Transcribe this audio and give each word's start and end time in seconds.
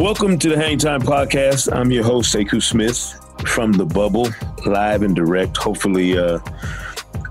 Welcome 0.00 0.38
to 0.38 0.48
the 0.48 0.56
Hang 0.56 0.78
Time 0.78 1.02
Podcast. 1.02 1.70
I'm 1.70 1.90
your 1.90 2.02
host, 2.02 2.34
Sekou 2.34 2.62
Smith 2.62 3.20
from 3.46 3.72
the 3.72 3.84
bubble, 3.84 4.30
live 4.64 5.02
and 5.02 5.14
direct. 5.14 5.58
Hopefully, 5.58 6.16
uh, 6.16 6.38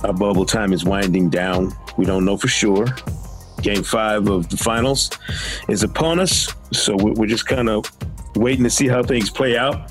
our 0.03 0.13
bubble 0.13 0.45
time 0.45 0.71
is 0.71 0.85
winding 0.85 1.31
down. 1.31 1.73
We 1.97 2.05
don't 2.05 2.25
know 2.25 2.37
for 2.37 2.47
sure. 2.47 2.85
Game 3.63 3.81
five 3.81 4.27
of 4.27 4.49
the 4.49 4.57
finals 4.57 5.09
is 5.67 5.81
upon 5.81 6.19
us. 6.19 6.53
So 6.71 6.95
we're 6.95 7.25
just 7.25 7.47
kind 7.47 7.69
of 7.69 7.91
waiting 8.35 8.65
to 8.65 8.69
see 8.69 8.87
how 8.87 9.01
things 9.01 9.31
play 9.31 9.57
out. 9.57 9.89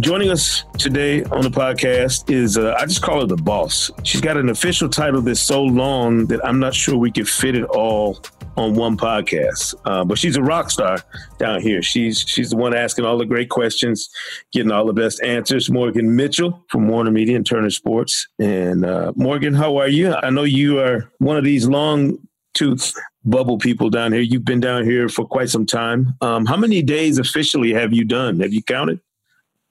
Joining 0.00 0.30
us 0.30 0.64
today 0.76 1.22
on 1.22 1.42
the 1.42 1.50
podcast 1.50 2.28
is, 2.28 2.58
uh, 2.58 2.74
I 2.80 2.86
just 2.86 3.00
call 3.00 3.20
her 3.20 3.26
the 3.26 3.36
boss. 3.36 3.92
She's 4.02 4.20
got 4.20 4.36
an 4.36 4.48
official 4.48 4.88
title 4.88 5.22
that's 5.22 5.38
so 5.38 5.62
long 5.62 6.26
that 6.26 6.44
I'm 6.44 6.58
not 6.58 6.74
sure 6.74 6.96
we 6.96 7.12
could 7.12 7.28
fit 7.28 7.54
it 7.54 7.64
all 7.66 8.20
on 8.58 8.74
one 8.74 8.96
podcast. 8.96 9.74
Uh, 9.84 10.04
but 10.04 10.18
she's 10.18 10.36
a 10.36 10.42
rock 10.42 10.70
star 10.70 10.98
down 11.38 11.60
here. 11.60 11.80
She's 11.80 12.20
she's 12.20 12.50
the 12.50 12.56
one 12.56 12.74
asking 12.74 13.04
all 13.04 13.16
the 13.16 13.24
great 13.24 13.48
questions, 13.48 14.10
getting 14.52 14.72
all 14.72 14.84
the 14.84 14.92
best 14.92 15.22
answers. 15.22 15.70
Morgann 15.70 16.16
Mitchell 16.16 16.64
from 16.68 16.88
Warner 16.88 17.10
Media 17.10 17.36
and 17.36 17.46
Turner 17.46 17.70
Sports. 17.70 18.26
And 18.38 18.84
uh, 18.84 19.12
Morgann, 19.16 19.54
how 19.54 19.76
are 19.76 19.88
you? 19.88 20.12
I 20.14 20.30
know 20.30 20.42
you 20.42 20.80
are 20.80 21.10
one 21.18 21.36
of 21.36 21.44
these 21.44 21.68
long 21.68 22.18
tooth 22.54 22.92
bubble 23.24 23.58
people 23.58 23.90
down 23.90 24.12
here. 24.12 24.22
You've 24.22 24.44
been 24.44 24.60
down 24.60 24.84
here 24.84 25.08
for 25.08 25.24
quite 25.24 25.48
some 25.50 25.66
time. 25.66 26.14
Um, 26.20 26.44
how 26.44 26.56
many 26.56 26.82
days 26.82 27.18
officially 27.18 27.72
have 27.72 27.92
you 27.92 28.04
done? 28.04 28.40
Have 28.40 28.52
you 28.52 28.62
counted? 28.62 29.00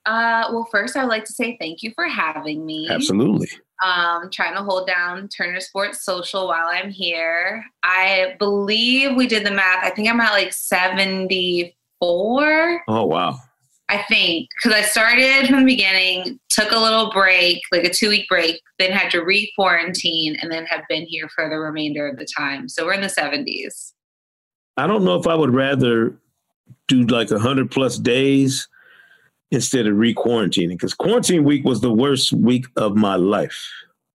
Uh, 0.06 0.48
well, 0.52 0.68
first, 0.72 0.96
I'd 0.96 1.06
like 1.06 1.26
to 1.26 1.34
say 1.34 1.58
thank 1.60 1.84
you 1.84 1.92
for 1.94 2.08
having 2.08 2.66
me. 2.66 2.88
Absolutely. 2.90 3.50
Um, 3.84 4.32
trying 4.32 4.56
to 4.56 4.64
hold 4.64 4.88
down 4.88 5.28
Turner 5.28 5.60
Sports 5.60 6.04
Social 6.04 6.48
while 6.48 6.68
I'm 6.68 6.90
here. 6.90 7.64
I 7.84 8.36
believe 8.40 9.16
we 9.16 9.28
did 9.28 9.46
the 9.46 9.52
math. 9.52 9.84
I 9.84 9.92
think 9.92 10.10
I'm 10.10 10.20
at 10.20 10.32
like 10.32 10.52
74. 10.52 12.84
Oh, 12.88 13.06
wow. 13.06 13.40
I 13.90 14.04
think 14.04 14.50
because 14.58 14.78
I 14.78 14.82
started 14.82 15.48
from 15.48 15.60
the 15.60 15.66
beginning, 15.66 16.40
took 16.50 16.72
a 16.72 16.78
little 16.78 17.12
break, 17.12 17.62
like 17.72 17.86
a 17.86 17.90
two 17.90 18.10
week 18.10 18.28
break, 18.28 18.62
then 18.80 18.92
had 18.92 19.10
to 19.12 19.24
re 19.24 19.52
quarantine, 19.56 20.36
and 20.42 20.52
then 20.52 20.66
have 20.66 20.84
been 20.90 21.04
here 21.04 21.30
for 21.34 21.50
the 21.50 21.58
remainder 21.58 22.08
of 22.08 22.18
the 22.18 22.28
time. 22.38 22.68
So 22.68 22.86
we're 22.86 22.94
in 22.94 23.02
the 23.02 23.08
70s. 23.08 23.94
I 24.76 24.88
don't 24.88 25.06
know 25.06 25.16
if 25.16 25.26
I 25.26 25.36
would 25.36 25.54
rather 25.54 26.18
do 26.88 27.04
like 27.04 27.32
100 27.32 27.72
plus 27.72 27.98
days 27.98 28.68
instead 29.52 29.88
of 29.88 29.96
re 29.96 30.14
quarantining 30.14 30.70
because 30.70 30.94
quarantine 30.94 31.44
week 31.44 31.64
was 31.64 31.82
the 31.82 31.92
worst 31.92 32.34
week 32.34 32.66
of 32.76 32.96
my 32.96 33.16
life. 33.16 33.70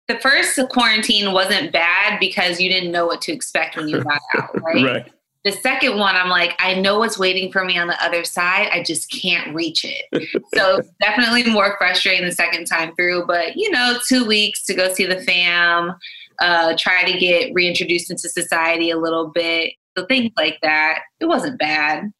The 0.07 0.19
first 0.19 0.59
quarantine 0.69 1.31
wasn't 1.31 1.71
bad 1.71 2.19
because 2.19 2.59
you 2.59 2.69
didn't 2.69 2.91
know 2.91 3.05
what 3.05 3.21
to 3.21 3.31
expect 3.31 3.77
when 3.77 3.87
you 3.87 4.03
got 4.03 4.19
out, 4.37 4.61
right? 4.61 4.85
right. 4.85 5.11
The 5.43 5.53
second 5.53 5.97
one, 5.97 6.15
I'm 6.15 6.29
like, 6.29 6.53
I 6.59 6.75
know 6.75 6.99
what's 6.99 7.17
waiting 7.17 7.51
for 7.51 7.65
me 7.65 7.77
on 7.77 7.87
the 7.87 8.03
other 8.03 8.23
side. 8.23 8.69
I 8.71 8.83
just 8.83 9.09
can't 9.09 9.55
reach 9.55 9.83
it. 9.85 10.41
so 10.53 10.81
definitely 11.01 11.49
more 11.49 11.75
frustrating 11.79 12.25
the 12.25 12.31
second 12.31 12.65
time 12.65 12.93
through. 12.95 13.25
But 13.25 13.55
you 13.55 13.71
know, 13.71 13.97
two 14.07 14.25
weeks 14.25 14.63
to 14.65 14.75
go 14.75 14.93
see 14.93 15.05
the 15.05 15.21
fam, 15.21 15.95
uh, 16.39 16.75
try 16.77 17.09
to 17.09 17.17
get 17.17 17.53
reintroduced 17.53 18.11
into 18.11 18.29
society 18.29 18.91
a 18.91 18.97
little 18.97 19.29
bit. 19.29 19.73
So 19.97 20.05
things 20.05 20.31
like 20.37 20.59
that. 20.61 20.99
It 21.19 21.25
wasn't 21.25 21.57
bad. 21.57 22.11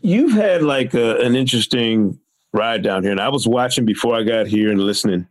You've 0.00 0.32
had 0.32 0.62
like 0.62 0.94
a, 0.94 1.18
an 1.18 1.36
interesting 1.36 2.18
ride 2.52 2.82
down 2.82 3.02
here. 3.02 3.12
And 3.12 3.20
I 3.20 3.28
was 3.28 3.46
watching 3.46 3.84
before 3.84 4.14
I 4.14 4.22
got 4.22 4.46
here 4.46 4.70
and 4.70 4.80
listening. 4.80 5.26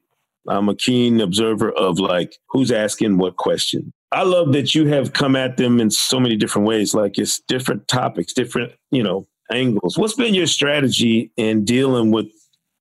I'm 0.48 0.70
a 0.70 0.76
keen 0.76 1.22
observer 1.22 1.72
of 1.72 2.00
like 2.00 2.38
who's 2.50 2.72
asking 2.72 3.18
what 3.18 3.38
question. 3.38 3.94
I 4.12 4.24
love 4.24 4.54
that 4.54 4.76
you 4.76 4.88
have 4.88 5.14
come 5.14 5.36
at 5.36 5.58
them 5.58 5.80
in 5.80 5.92
so 5.92 6.20
many 6.20 6.36
different 6.36 6.68
ways. 6.68 6.94
Like 6.94 7.18
it's 7.18 7.40
different 7.48 7.88
topics, 7.88 8.34
different, 8.34 8.74
you 8.90 9.04
know, 9.04 9.26
angles. 9.52 9.98
What's 9.98 10.16
been 10.16 10.34
your 10.34 10.48
strategy 10.48 11.32
in 11.38 11.64
dealing 11.64 12.12
with, 12.12 12.28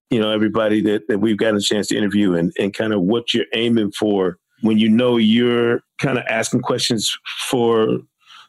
you 0.09 0.21
know, 0.21 0.31
everybody 0.31 0.81
that, 0.83 1.07
that 1.09 1.19
we've 1.19 1.37
gotten 1.37 1.57
a 1.57 1.61
chance 1.61 1.89
to 1.89 1.97
interview 1.97 2.35
and, 2.35 2.53
and 2.59 2.75
kind 2.75 2.93
of 2.93 3.03
what 3.03 3.35
you're 3.35 3.47
aiming 3.55 3.93
for 3.93 4.39
when 4.63 4.79
you 4.79 4.89
know 4.89 5.17
you're 5.17 5.83
kind 5.99 6.19
of 6.19 6.25
asking 6.29 6.61
questions 6.63 7.17
for 7.49 7.99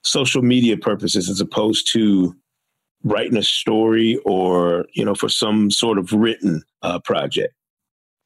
social 0.03 0.41
media 0.41 0.77
purposes 0.77 1.29
as 1.29 1.39
opposed 1.39 1.91
to 1.93 2.35
writing 3.03 3.37
a 3.37 3.43
story 3.43 4.17
or 4.25 4.85
you 4.93 5.03
know 5.03 5.15
for 5.15 5.29
some 5.29 5.71
sort 5.71 5.97
of 5.97 6.11
written 6.13 6.63
uh, 6.81 6.99
project? 6.99 7.53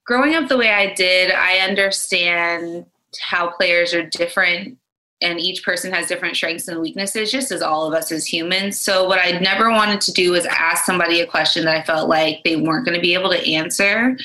Growing 0.06 0.36
up 0.36 0.48
the 0.50 0.58
way 0.58 0.72
i 0.72 0.94
did 0.94 1.32
i 1.32 1.58
understand 1.60 2.86
how 3.20 3.50
players 3.50 3.94
are 3.94 4.04
different 4.10 4.78
and 5.22 5.40
each 5.40 5.64
person 5.64 5.92
has 5.94 6.08
different 6.08 6.36
strengths 6.36 6.68
and 6.68 6.80
weaknesses 6.82 7.32
just 7.32 7.50
as 7.50 7.62
all 7.62 7.88
of 7.88 7.94
us 7.94 8.12
as 8.12 8.26
humans. 8.26 8.80
So 8.80 9.08
what 9.08 9.20
i 9.20 9.40
never 9.40 9.70
wanted 9.72 10.02
to 10.02 10.12
do 10.12 10.32
was 10.32 10.46
ask 10.46 10.86
somebody 10.86 11.22
a 11.22 11.28
question 11.28 11.66
that 11.66 11.76
i 11.76 11.84
felt 11.84 12.10
like 12.10 12.44
they 12.44 12.56
weren't 12.56 12.86
going 12.86 12.96
to 12.96 13.02
be 13.02 13.14
able 13.14 13.32
to 13.32 13.52
answer 13.52 14.18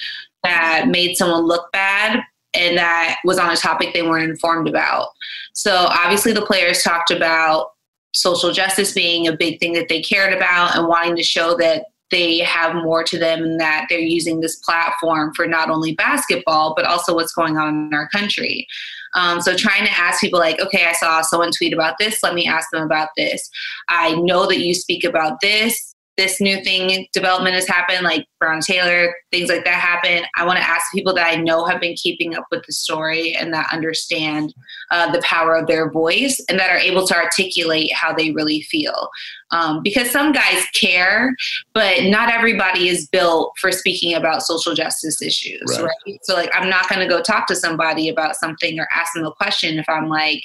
that 0.42 0.88
made 0.88 1.16
someone 1.16 1.46
look 1.46 1.70
bad 1.72 2.22
and 2.54 2.76
that 2.76 3.18
was 3.24 3.38
on 3.38 3.50
a 3.50 3.56
topic 3.56 3.92
they 3.92 4.02
weren't 4.02 4.30
informed 4.30 4.68
about. 4.68 5.08
So 5.52 5.86
obviously 5.90 6.32
the 6.32 6.44
players 6.44 6.82
talked 6.82 7.10
about 7.10 7.72
social 8.14 8.52
justice 8.52 8.92
being 8.92 9.28
a 9.28 9.36
big 9.36 9.60
thing 9.60 9.72
that 9.74 9.88
they 9.88 10.02
cared 10.02 10.32
about 10.32 10.76
and 10.76 10.88
wanting 10.88 11.16
to 11.16 11.22
show 11.22 11.56
that 11.56 11.86
they 12.10 12.38
have 12.38 12.74
more 12.74 13.04
to 13.04 13.18
them 13.18 13.44
and 13.44 13.60
that 13.60 13.86
they're 13.88 14.00
using 14.00 14.40
this 14.40 14.56
platform 14.56 15.32
for 15.34 15.46
not 15.46 15.70
only 15.70 15.94
basketball 15.94 16.74
but 16.74 16.84
also 16.84 17.14
what's 17.14 17.32
going 17.32 17.56
on 17.56 17.86
in 17.86 17.94
our 17.94 18.08
country. 18.08 18.66
Um, 19.14 19.40
so 19.40 19.56
trying 19.56 19.84
to 19.84 19.92
ask 19.92 20.20
people 20.20 20.38
like 20.38 20.60
okay 20.60 20.86
i 20.86 20.92
saw 20.92 21.20
someone 21.22 21.50
tweet 21.56 21.72
about 21.72 21.96
this. 21.98 22.22
Let 22.22 22.34
me 22.34 22.46
ask 22.46 22.68
them 22.70 22.82
about 22.82 23.08
this. 23.16 23.48
I 23.88 24.14
know 24.16 24.46
that 24.46 24.60
you 24.60 24.74
speak 24.74 25.04
about 25.04 25.40
this 25.40 25.89
this 26.20 26.38
new 26.38 26.62
thing 26.62 27.06
development 27.14 27.54
has 27.54 27.66
happened, 27.66 28.04
like 28.04 28.26
Breonna 28.42 28.62
Taylor, 28.62 29.14
things 29.30 29.48
like 29.48 29.64
that 29.64 29.80
happen. 29.80 30.22
I 30.36 30.44
want 30.44 30.58
to 30.58 30.68
ask 30.68 30.92
people 30.92 31.14
that 31.14 31.26
I 31.26 31.36
know 31.36 31.64
have 31.64 31.80
been 31.80 31.94
keeping 31.94 32.34
up 32.34 32.44
with 32.50 32.62
the 32.66 32.74
story 32.74 33.34
and 33.34 33.54
that 33.54 33.72
understand 33.72 34.52
uh, 34.90 35.10
the 35.12 35.22
power 35.22 35.56
of 35.56 35.66
their 35.66 35.90
voice 35.90 36.38
and 36.50 36.58
that 36.58 36.70
are 36.70 36.76
able 36.76 37.06
to 37.06 37.16
articulate 37.16 37.90
how 37.94 38.12
they 38.12 38.32
really 38.32 38.60
feel. 38.60 39.08
Um, 39.50 39.82
because 39.82 40.10
some 40.10 40.32
guys 40.32 40.62
care, 40.74 41.34
but 41.72 42.04
not 42.04 42.30
everybody 42.30 42.88
is 42.88 43.08
built 43.08 43.52
for 43.58 43.72
speaking 43.72 44.14
about 44.14 44.42
social 44.42 44.74
justice 44.74 45.22
issues, 45.22 45.62
right? 45.70 45.84
right? 46.06 46.18
So, 46.22 46.34
like, 46.34 46.50
I'm 46.52 46.68
not 46.68 46.88
going 46.90 47.00
to 47.00 47.08
go 47.08 47.22
talk 47.22 47.46
to 47.46 47.56
somebody 47.56 48.10
about 48.10 48.36
something 48.36 48.78
or 48.78 48.86
ask 48.94 49.14
them 49.14 49.24
a 49.24 49.32
question 49.32 49.78
if 49.78 49.88
I'm 49.88 50.08
like, 50.08 50.42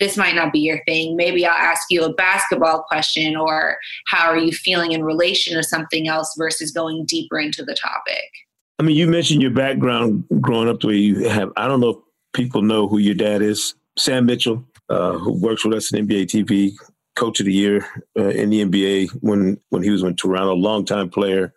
this 0.00 0.16
might 0.16 0.34
not 0.34 0.52
be 0.52 0.58
your 0.58 0.82
thing. 0.84 1.14
Maybe 1.14 1.46
I'll 1.46 1.52
ask 1.52 1.86
you 1.90 2.02
a 2.02 2.12
basketball 2.12 2.82
question 2.82 3.36
or 3.36 3.76
how 4.06 4.28
are 4.28 4.38
you 4.38 4.50
feeling 4.50 4.92
in 4.92 5.04
relation 5.04 5.54
to 5.54 5.62
something 5.62 6.08
else 6.08 6.34
versus 6.36 6.72
going 6.72 7.04
deeper 7.04 7.38
into 7.38 7.64
the 7.64 7.74
topic. 7.74 8.30
I 8.78 8.82
mean, 8.82 8.96
you 8.96 9.06
mentioned 9.06 9.42
your 9.42 9.50
background 9.50 10.24
growing 10.40 10.68
up 10.68 10.80
the 10.80 10.86
way 10.88 10.94
you 10.94 11.28
have. 11.28 11.52
I 11.56 11.68
don't 11.68 11.80
know 11.80 11.90
if 11.90 11.96
people 12.32 12.62
know 12.62 12.88
who 12.88 12.96
your 12.96 13.14
dad 13.14 13.42
is. 13.42 13.74
Sam 13.98 14.24
Mitchell, 14.24 14.64
uh, 14.88 15.18
who 15.18 15.34
works 15.34 15.64
with 15.64 15.76
us 15.76 15.92
in 15.92 16.06
NBA 16.06 16.26
TV, 16.28 16.72
coach 17.14 17.40
of 17.40 17.46
the 17.46 17.52
year 17.52 17.86
uh, 18.18 18.28
in 18.28 18.48
the 18.48 18.64
NBA 18.64 19.10
when 19.20 19.60
when 19.68 19.82
he 19.82 19.90
was 19.90 20.02
in 20.02 20.16
Toronto, 20.16 20.54
longtime 20.54 21.10
player, 21.10 21.52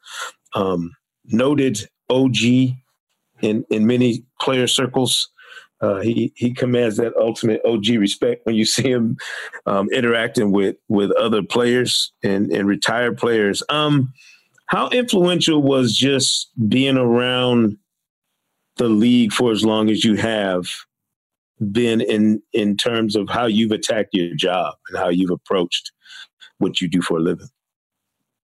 um, 0.54 0.92
noted 1.26 1.88
OG 2.10 2.36
in 3.42 3.66
in 3.70 3.88
many 3.88 4.26
player 4.42 4.68
circles. 4.68 5.30
Uh, 5.84 6.00
he 6.00 6.32
he 6.36 6.54
commands 6.54 6.96
that 6.96 7.14
ultimate 7.18 7.62
OG 7.66 7.90
respect 7.98 8.46
when 8.46 8.56
you 8.56 8.64
see 8.66 8.90
him 8.90 9.18
um, 9.66 9.90
interacting 9.92 10.52
with 10.52 10.78
with 10.88 11.12
other 11.12 11.44
players 11.44 12.14
and 12.24 12.52
and 12.52 12.68
retired 12.68 13.18
players. 13.18 13.62
Um, 13.68 14.14
how 14.68 14.88
influential 14.90 15.62
was 15.62 15.96
just 15.96 16.50
being 16.70 16.98
around 16.98 17.78
the 18.78 18.88
league 18.88 19.34
for 19.34 19.52
as 19.52 19.66
long 19.66 19.90
as 19.90 20.06
you 20.06 20.16
have 20.16 20.68
been 21.72 22.00
in 22.00 22.42
in 22.54 22.78
terms 22.78 23.18
of 23.18 23.28
how 23.30 23.46
you've 23.46 23.72
attacked 23.72 24.14
your 24.14 24.34
job 24.36 24.76
and 24.88 24.98
how 24.98 25.10
you've 25.10 25.32
approached 25.32 25.92
what 26.60 26.80
you 26.80 26.88
do 26.88 27.02
for 27.02 27.18
a 27.18 27.22
living? 27.22 27.50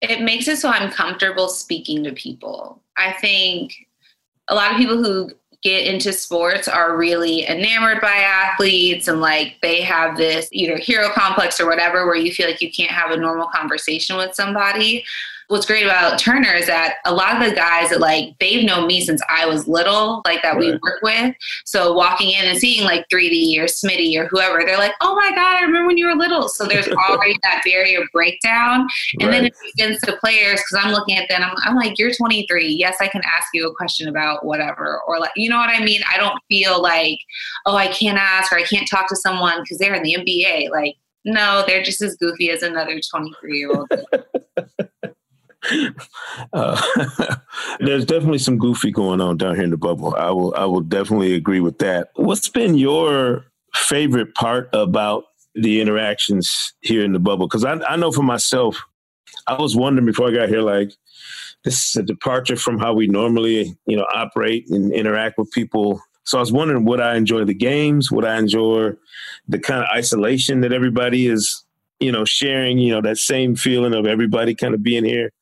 it 0.00 0.22
makes 0.22 0.46
it 0.46 0.58
so 0.58 0.68
I'm 0.68 0.90
comfortable 0.90 1.48
speaking 1.48 2.04
to 2.04 2.12
people. 2.12 2.82
I 2.96 3.12
think 3.12 3.74
a 4.48 4.54
lot 4.54 4.72
of 4.72 4.76
people 4.76 5.02
who 5.02 5.30
get 5.62 5.86
into 5.86 6.12
sports 6.12 6.68
are 6.68 6.96
really 6.96 7.46
enamored 7.46 8.00
by 8.00 8.14
athletes 8.14 9.08
and 9.08 9.20
like 9.20 9.56
they 9.60 9.82
have 9.82 10.16
this 10.16 10.48
either 10.52 10.76
hero 10.76 11.08
complex 11.10 11.58
or 11.58 11.66
whatever 11.66 12.06
where 12.06 12.16
you 12.16 12.32
feel 12.32 12.46
like 12.46 12.62
you 12.62 12.70
can't 12.70 12.92
have 12.92 13.10
a 13.10 13.16
normal 13.16 13.48
conversation 13.48 14.16
with 14.16 14.34
somebody 14.34 15.04
what's 15.48 15.64
great 15.66 15.84
about 15.84 16.18
Turner 16.18 16.52
is 16.52 16.66
that 16.66 16.96
a 17.06 17.14
lot 17.14 17.36
of 17.36 17.48
the 17.48 17.54
guys 17.54 17.90
that 17.90 18.00
like 18.00 18.38
they've 18.38 18.64
known 18.64 18.86
me 18.86 19.00
since 19.00 19.20
I 19.28 19.46
was 19.46 19.66
little, 19.66 20.22
like 20.26 20.42
that 20.42 20.56
right. 20.56 20.58
we 20.58 20.72
work 20.72 21.00
with. 21.02 21.34
So 21.64 21.94
walking 21.94 22.30
in 22.30 22.44
and 22.44 22.58
seeing 22.58 22.84
like 22.84 23.06
3D 23.12 23.58
or 23.58 23.64
Smitty 23.64 24.16
or 24.18 24.26
whoever, 24.26 24.62
they're 24.64 24.78
like, 24.78 24.92
"Oh 25.00 25.16
my 25.16 25.30
god, 25.30 25.56
I 25.56 25.62
remember 25.62 25.86
when 25.86 25.98
you 25.98 26.06
were 26.06 26.14
little." 26.14 26.48
So 26.48 26.66
there's 26.66 26.88
already 27.08 27.36
that 27.42 27.62
barrier 27.64 28.00
breakdown, 28.12 28.86
and 29.20 29.28
right. 29.28 29.30
then 29.30 29.44
it 29.46 29.54
begins 29.74 30.00
to 30.02 30.16
players 30.18 30.60
because 30.60 30.84
I'm 30.84 30.92
looking 30.92 31.16
at 31.16 31.28
them. 31.28 31.42
I'm, 31.42 31.54
I'm 31.64 31.76
like, 31.76 31.98
"You're 31.98 32.12
23. 32.14 32.68
Yes, 32.68 32.98
I 33.00 33.08
can 33.08 33.22
ask 33.24 33.48
you 33.54 33.68
a 33.68 33.74
question 33.74 34.08
about 34.08 34.44
whatever," 34.44 35.00
or 35.06 35.18
like, 35.18 35.32
you 35.34 35.48
know 35.48 35.58
what 35.58 35.70
I 35.70 35.82
mean? 35.82 36.02
I 36.12 36.18
don't 36.18 36.38
feel 36.48 36.82
like, 36.82 37.18
"Oh, 37.64 37.76
I 37.76 37.88
can't 37.88 38.18
ask" 38.18 38.52
or 38.52 38.58
"I 38.58 38.64
can't 38.64 38.88
talk 38.88 39.08
to 39.08 39.16
someone" 39.16 39.62
because 39.62 39.78
they're 39.78 39.94
in 39.94 40.02
the 40.02 40.14
NBA. 40.14 40.70
Like, 40.70 40.96
no, 41.24 41.64
they're 41.66 41.82
just 41.82 42.02
as 42.02 42.16
goofy 42.16 42.50
as 42.50 42.62
another 42.62 43.00
23 43.00 43.58
year 43.58 43.70
old. 43.70 43.88
uh, 46.52 46.80
there's 47.80 48.04
definitely 48.04 48.38
some 48.38 48.58
goofy 48.58 48.90
going 48.90 49.20
on 49.20 49.36
down 49.36 49.54
here 49.54 49.64
in 49.64 49.70
the 49.70 49.76
bubble. 49.76 50.14
I 50.16 50.30
will 50.30 50.54
I 50.54 50.64
will 50.64 50.80
definitely 50.80 51.34
agree 51.34 51.60
with 51.60 51.78
that. 51.78 52.10
What's 52.14 52.48
been 52.48 52.76
your 52.76 53.46
favorite 53.74 54.34
part 54.34 54.68
about 54.72 55.24
the 55.54 55.80
interactions 55.80 56.74
here 56.80 57.04
in 57.04 57.12
the 57.12 57.18
bubble? 57.18 57.46
Because 57.46 57.64
I, 57.64 57.74
I 57.88 57.96
know 57.96 58.12
for 58.12 58.22
myself, 58.22 58.80
I 59.46 59.60
was 59.60 59.76
wondering 59.76 60.06
before 60.06 60.28
I 60.28 60.34
got 60.34 60.48
here, 60.48 60.62
like 60.62 60.92
this 61.64 61.88
is 61.88 61.96
a 61.96 62.02
departure 62.02 62.56
from 62.56 62.78
how 62.78 62.94
we 62.94 63.06
normally, 63.06 63.76
you 63.86 63.96
know, 63.96 64.06
operate 64.14 64.68
and 64.70 64.92
interact 64.92 65.38
with 65.38 65.50
people. 65.50 66.00
So 66.24 66.38
I 66.38 66.40
was 66.40 66.52
wondering, 66.52 66.84
would 66.84 67.00
I 67.00 67.16
enjoy 67.16 67.44
the 67.44 67.54
games? 67.54 68.10
Would 68.10 68.24
I 68.24 68.38
enjoy 68.38 68.92
the 69.48 69.58
kind 69.58 69.82
of 69.82 69.88
isolation 69.94 70.60
that 70.60 70.72
everybody 70.72 71.26
is, 71.26 71.64
you 72.00 72.12
know, 72.12 72.24
sharing? 72.24 72.78
You 72.78 72.94
know, 72.94 73.00
that 73.02 73.16
same 73.16 73.56
feeling 73.56 73.94
of 73.94 74.06
everybody 74.06 74.54
kind 74.54 74.74
of 74.74 74.82
being 74.82 75.04
here 75.04 75.32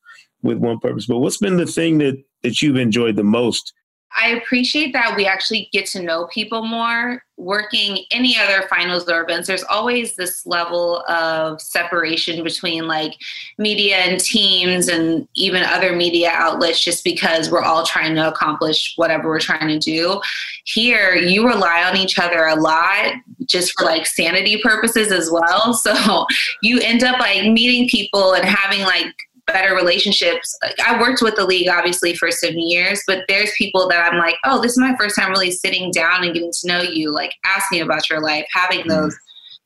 with 0.41 0.57
one 0.57 0.79
purpose. 0.79 1.05
But 1.05 1.19
what's 1.19 1.37
been 1.37 1.57
the 1.57 1.65
thing 1.65 1.97
that 1.99 2.15
that 2.43 2.61
you've 2.61 2.77
enjoyed 2.77 3.15
the 3.15 3.23
most? 3.23 3.73
I 4.15 4.29
appreciate 4.29 4.93
that 4.93 5.15
we 5.15 5.25
actually 5.25 5.69
get 5.71 5.85
to 5.87 6.01
know 6.01 6.27
people 6.33 6.65
more. 6.65 7.21
Working 7.39 7.99
any 8.09 8.35
other 8.35 8.67
finals 8.67 9.07
or 9.07 9.21
events, 9.21 9.47
there's 9.47 9.63
always 9.65 10.15
this 10.15 10.43
level 10.47 11.03
of 11.07 11.61
separation 11.61 12.43
between 12.43 12.87
like 12.87 13.13
media 13.59 13.97
and 13.97 14.19
teams 14.19 14.87
and 14.87 15.27
even 15.35 15.61
other 15.61 15.95
media 15.95 16.31
outlets 16.33 16.79
just 16.79 17.03
because 17.03 17.51
we're 17.51 17.61
all 17.61 17.85
trying 17.85 18.15
to 18.15 18.27
accomplish 18.27 18.93
whatever 18.95 19.27
we're 19.27 19.39
trying 19.39 19.67
to 19.67 19.77
do. 19.77 20.19
Here, 20.63 21.13
you 21.15 21.45
rely 21.45 21.83
on 21.83 21.95
each 21.95 22.17
other 22.17 22.45
a 22.45 22.55
lot 22.55 23.13
just 23.45 23.73
for 23.77 23.85
like 23.85 24.07
sanity 24.07 24.59
purposes 24.63 25.11
as 25.11 25.29
well. 25.29 25.79
So 25.87 26.25
you 26.61 26.79
end 26.79 27.03
up 27.03 27.19
like 27.19 27.43
meeting 27.43 27.87
people 27.87 28.33
and 28.33 28.43
having 28.43 28.81
like 28.81 29.13
better 29.47 29.73
relationships. 29.73 30.57
I 30.85 30.99
worked 30.99 31.21
with 31.21 31.35
the 31.35 31.45
league 31.45 31.69
obviously 31.69 32.13
for 32.15 32.29
seven 32.31 32.59
years, 32.59 33.01
but 33.07 33.23
there's 33.27 33.51
people 33.57 33.87
that 33.87 34.11
I'm 34.11 34.19
like, 34.19 34.35
oh, 34.45 34.61
this 34.61 34.73
is 34.73 34.77
my 34.77 34.95
first 34.97 35.15
time 35.15 35.31
really 35.31 35.51
sitting 35.51 35.91
down 35.91 36.23
and 36.23 36.33
getting 36.33 36.51
to 36.51 36.67
know 36.67 36.81
you, 36.81 37.11
like 37.11 37.33
asking 37.45 37.81
about 37.81 38.09
your 38.09 38.21
life, 38.21 38.45
having 38.51 38.81
mm-hmm. 38.81 38.89
those 38.89 39.17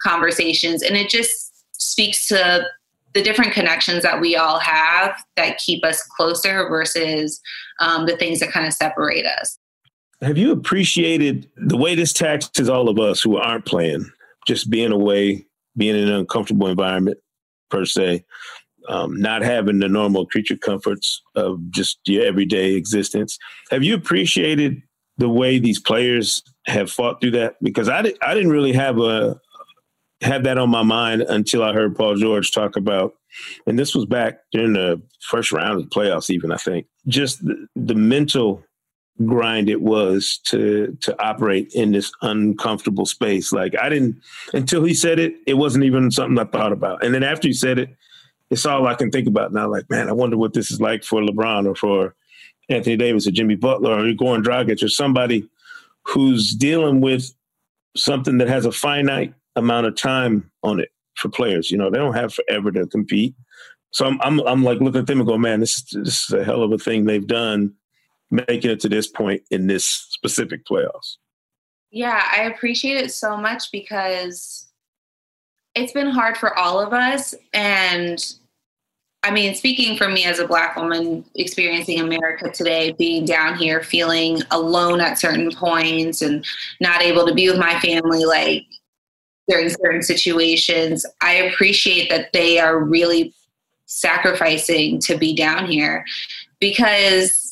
conversations. 0.01 0.83
And 0.83 0.95
it 0.95 1.10
just 1.10 1.51
speaks 1.74 2.28
to 2.28 2.66
the 3.13 3.22
different 3.22 3.54
connections 3.54 4.04
that 4.04 4.22
we 4.22 4.36
all 4.36 4.60
have 4.60 5.22
that 5.36 5.57
keep 5.57 5.83
us 5.83 6.01
closer 6.16 6.69
versus 6.69 7.42
um, 7.80 8.06
the 8.06 8.16
things 8.16 8.39
that 8.39 8.51
kind 8.51 8.66
of 8.66 8.74
separate 8.74 9.25
us. 9.25 9.57
Have 10.22 10.38
you 10.38 10.51
appreciated 10.51 11.50
the 11.57 11.75
way 11.75 11.95
this 11.95 12.13
taxes 12.13 12.69
all 12.69 12.88
of 12.88 13.00
us 13.00 13.22
who 13.22 13.38
aren't 13.38 13.66
playing, 13.66 14.10
just 14.48 14.69
being 14.69 14.92
away, 14.92 15.45
being 15.75 15.95
in 15.95 16.07
an 16.07 16.13
uncomfortable 16.13 16.68
environment 16.68 17.18
per 17.69 17.86
se? 17.86 18.24
Um, 18.88 19.19
not 19.19 19.42
having 19.42 19.80
the 19.80 19.88
normal 19.88 20.25
creature 20.25 20.57
comforts 20.57 21.22
of 21.36 21.60
just 21.72 22.00
your 22.06 22.25
everyday 22.25 22.74
existence. 22.74 23.38
Have 23.69 23.83
you 23.83 23.95
appreciated 23.95 24.81
the 25.18 25.30
way 25.30 25.60
these 25.60 25.80
players 25.80 26.44
have 26.66 26.92
fought 26.92 27.22
through 27.22 27.31
that? 27.31 27.56
Because 27.62 27.89
I, 27.89 28.01
di- 28.01 28.18
I 28.22 28.33
didn't 28.33 28.51
really 28.51 28.74
have 28.74 29.00
a 29.00 29.39
have 30.22 30.44
that 30.44 30.57
on 30.57 30.69
my 30.69 30.83
mind 30.83 31.24
until 31.24 31.63
I 31.63 31.74
heard 31.74 31.95
Paul 31.95 32.16
George 32.16 32.51
talk 32.51 32.75
about, 32.75 33.13
and 33.66 33.80
this 33.80 33.95
was 33.95 34.06
back 34.06 34.39
during 34.51 34.74
the 34.74 35.01
first 35.30 35.51
round 35.51 35.80
of 35.80 35.89
the 35.89 35.89
playoffs, 35.89 36.30
even 36.30 36.51
I 36.51 36.57
think, 36.57 36.86
just 37.07 37.44
the, 37.44 37.68
the 37.75 37.95
mental 37.95 38.63
grind 39.25 39.69
it 39.69 39.81
was 39.81 40.39
to 40.45 40.98
to 41.01 41.24
operate 41.24 41.72
in 41.74 41.92
this 41.92 42.12
uncomfortable 42.22 43.06
space. 43.06 43.51
Like 43.51 43.75
I 43.80 43.89
didn't 43.89 44.22
until 44.54 44.83
he 44.83 44.94
said 44.94 45.19
it, 45.19 45.36
it 45.45 45.56
wasn't 45.56 45.86
even 45.86 46.12
something 46.12 46.39
I 46.39 46.45
thought 46.45 46.72
about. 46.72 47.04
And 47.04 47.13
then 47.13 47.24
after 47.24 47.48
he 47.48 47.54
said 47.54 47.78
it, 47.78 47.89
it's 48.51 48.65
all 48.65 48.86
I 48.86 48.95
can 48.95 49.09
think 49.09 49.27
about 49.27 49.53
now. 49.53 49.68
Like, 49.69 49.89
man, 49.89 50.09
I 50.09 50.12
wonder 50.12 50.38
what 50.38 50.53
this 50.53 50.69
is 50.71 50.81
like 50.81 51.03
for 51.03 51.21
LeBron 51.21 51.65
or 51.65 51.74
for 51.74 52.13
Anthony 52.69 52.98
Davis 52.98 53.25
or 53.25 53.31
Jimmy 53.31 53.56
Butler 53.56 53.94
or 53.94 54.03
Goran 54.13 54.44
Dragic 54.44 54.83
or 54.83 54.89
somebody 54.89 55.50
who's 56.03 56.53
dealing 56.53 57.00
with 57.00 57.33
something 57.95 58.38
that 58.38 58.50
has 58.50 58.65
a 58.65 58.71
finite 58.71 59.33
amount 59.56 59.88
of 59.88 59.95
time 59.95 60.51
on 60.63 60.80
it 60.81 60.89
for 61.15 61.30
players. 61.30 61.71
You 61.71 61.77
know, 61.77 61.89
they 61.89 61.98
don't 61.98 62.13
have 62.13 62.33
forever 62.33 62.71
to 62.74 62.86
compete. 62.88 63.33
So 63.92 64.06
I'm 64.06 64.19
I'm, 64.21 64.39
I'm 64.42 64.63
like 64.63 64.80
looking 64.80 65.00
at 65.00 65.07
them 65.07 65.19
and 65.19 65.27
go, 65.27 65.38
man, 65.38 65.62
this 65.62 65.77
is 65.77 65.86
this 66.04 66.24
is 66.25 66.33
a 66.33 66.44
hell 66.44 66.62
of 66.62 66.74
a 66.74 66.77
thing 66.77 67.06
they've 67.06 67.25
done, 67.25 67.74
making 68.30 68.71
it 68.71 68.81
to 68.81 68.89
this 68.89 69.07
point 69.07 69.44
in 69.50 69.68
this 69.68 69.86
specific 69.86 70.65
playoffs. 70.65 71.18
Yeah, 71.89 72.21
I 72.31 72.44
appreciate 72.44 72.97
it 72.97 73.12
so 73.12 73.38
much 73.38 73.71
because 73.71 74.68
it's 75.75 75.94
been 75.94 76.09
hard 76.09 76.38
for 76.38 76.57
all 76.57 76.80
of 76.80 76.94
us 76.94 77.33
and 77.54 78.36
I 79.23 79.29
mean, 79.29 79.53
speaking 79.53 79.97
for 79.97 80.09
me 80.09 80.25
as 80.25 80.39
a 80.39 80.47
Black 80.47 80.75
woman 80.75 81.23
experiencing 81.35 82.00
America 82.00 82.50
today, 82.50 82.91
being 82.94 83.23
down 83.23 83.56
here, 83.56 83.83
feeling 83.83 84.41
alone 84.50 85.00
at 85.00 85.19
certain 85.19 85.51
points 85.51 86.23
and 86.23 86.44
not 86.79 87.03
able 87.03 87.27
to 87.27 87.33
be 87.33 87.47
with 87.47 87.59
my 87.59 87.79
family, 87.81 88.25
like 88.25 88.65
during 89.47 89.69
certain 89.69 90.01
situations, 90.01 91.06
I 91.21 91.33
appreciate 91.33 92.09
that 92.09 92.33
they 92.33 92.57
are 92.57 92.79
really 92.79 93.33
sacrificing 93.85 95.00
to 95.01 95.18
be 95.18 95.35
down 95.35 95.68
here 95.68 96.03
because 96.59 97.50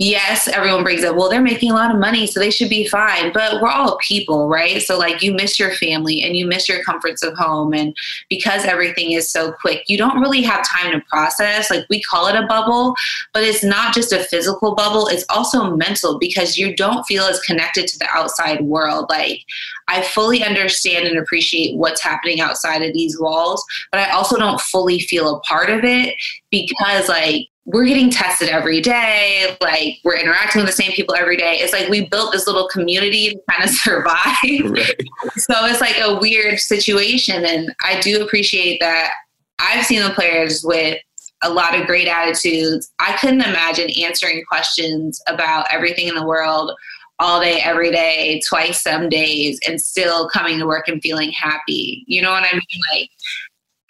yes, 0.00 0.48
everyone 0.48 0.82
brings 0.82 1.04
up, 1.04 1.14
well, 1.14 1.28
they're 1.28 1.42
making 1.42 1.70
a 1.70 1.74
lot 1.74 1.94
of 1.94 2.00
money, 2.00 2.26
so 2.26 2.40
they 2.40 2.50
should 2.50 2.70
be 2.70 2.88
fine. 2.88 3.30
But 3.34 3.60
we're 3.60 3.68
all 3.68 3.98
people, 3.98 4.48
right? 4.48 4.80
So, 4.80 4.98
like, 4.98 5.22
you 5.22 5.32
miss 5.32 5.60
your 5.60 5.72
family 5.72 6.22
and 6.22 6.34
you 6.34 6.46
miss 6.46 6.70
your 6.70 6.82
comforts 6.82 7.22
of 7.22 7.34
home. 7.34 7.74
And 7.74 7.94
because 8.30 8.64
everything 8.64 9.12
is 9.12 9.30
so 9.30 9.52
quick, 9.52 9.84
you 9.88 9.98
don't 9.98 10.18
really 10.18 10.40
have 10.40 10.66
time 10.66 10.90
to 10.92 11.04
process. 11.06 11.70
Like, 11.70 11.84
we 11.90 12.02
call 12.02 12.28
it 12.28 12.34
a 12.34 12.46
bubble, 12.46 12.94
but 13.34 13.42
it's 13.42 13.62
not 13.62 13.94
just 13.94 14.12
a 14.12 14.24
physical 14.24 14.74
bubble, 14.74 15.06
it's 15.06 15.26
also 15.28 15.76
mental 15.76 16.18
because 16.18 16.56
you 16.56 16.74
don't 16.74 17.04
feel 17.04 17.24
as 17.24 17.38
connected 17.40 17.86
to 17.88 17.98
the 17.98 18.08
outside 18.10 18.62
world. 18.62 19.04
Like, 19.10 19.44
I 19.88 20.00
fully 20.00 20.42
understand 20.42 21.06
and 21.08 21.18
appreciate 21.18 21.76
what's 21.76 22.00
happening 22.00 22.40
outside 22.40 22.80
of 22.80 22.94
these 22.94 23.20
walls, 23.20 23.62
but 23.92 24.00
I 24.00 24.10
also 24.12 24.38
don't 24.38 24.60
fully 24.62 25.00
feel 25.00 25.36
a 25.36 25.40
part 25.40 25.68
of 25.68 25.84
it 25.84 26.14
because, 26.50 27.06
like, 27.08 27.48
we're 27.72 27.84
getting 27.84 28.10
tested 28.10 28.48
every 28.48 28.80
day. 28.80 29.56
Like 29.60 29.98
we're 30.04 30.18
interacting 30.18 30.60
with 30.60 30.70
the 30.70 30.82
same 30.82 30.92
people 30.92 31.14
every 31.14 31.36
day. 31.36 31.58
It's 31.58 31.72
like 31.72 31.88
we 31.88 32.08
built 32.08 32.32
this 32.32 32.46
little 32.46 32.68
community 32.68 33.30
to 33.30 33.40
kind 33.50 33.64
of 33.64 33.70
survive. 33.74 34.70
Right. 34.70 35.00
So 35.36 35.54
it's 35.66 35.80
like 35.80 35.96
a 36.00 36.18
weird 36.18 36.58
situation. 36.58 37.44
And 37.44 37.74
I 37.84 38.00
do 38.00 38.24
appreciate 38.24 38.80
that 38.80 39.12
I've 39.58 39.84
seen 39.84 40.02
the 40.02 40.10
players 40.10 40.62
with 40.64 40.98
a 41.42 41.50
lot 41.50 41.78
of 41.78 41.86
great 41.86 42.08
attitudes. 42.08 42.90
I 42.98 43.16
couldn't 43.18 43.42
imagine 43.42 43.90
answering 44.02 44.44
questions 44.44 45.22
about 45.28 45.66
everything 45.70 46.08
in 46.08 46.14
the 46.14 46.26
world 46.26 46.72
all 47.18 47.40
day, 47.40 47.60
every 47.60 47.90
day, 47.90 48.40
twice 48.48 48.82
some 48.82 49.08
days, 49.08 49.60
and 49.68 49.80
still 49.80 50.28
coming 50.28 50.58
to 50.58 50.66
work 50.66 50.88
and 50.88 51.02
feeling 51.02 51.30
happy. 51.32 52.04
You 52.06 52.22
know 52.22 52.30
what 52.30 52.44
I 52.44 52.52
mean? 52.52 52.80
Like, 52.92 53.10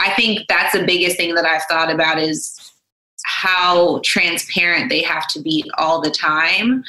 I 0.00 0.12
think 0.14 0.40
that's 0.48 0.72
the 0.72 0.84
biggest 0.84 1.16
thing 1.16 1.34
that 1.34 1.44
I've 1.44 1.62
thought 1.64 1.92
about 1.92 2.18
is 2.18 2.59
how 3.24 4.00
transparent 4.04 4.88
they 4.88 5.02
have 5.02 5.26
to 5.28 5.40
be 5.40 5.68
all 5.78 6.00
the 6.00 6.10
time 6.10 6.82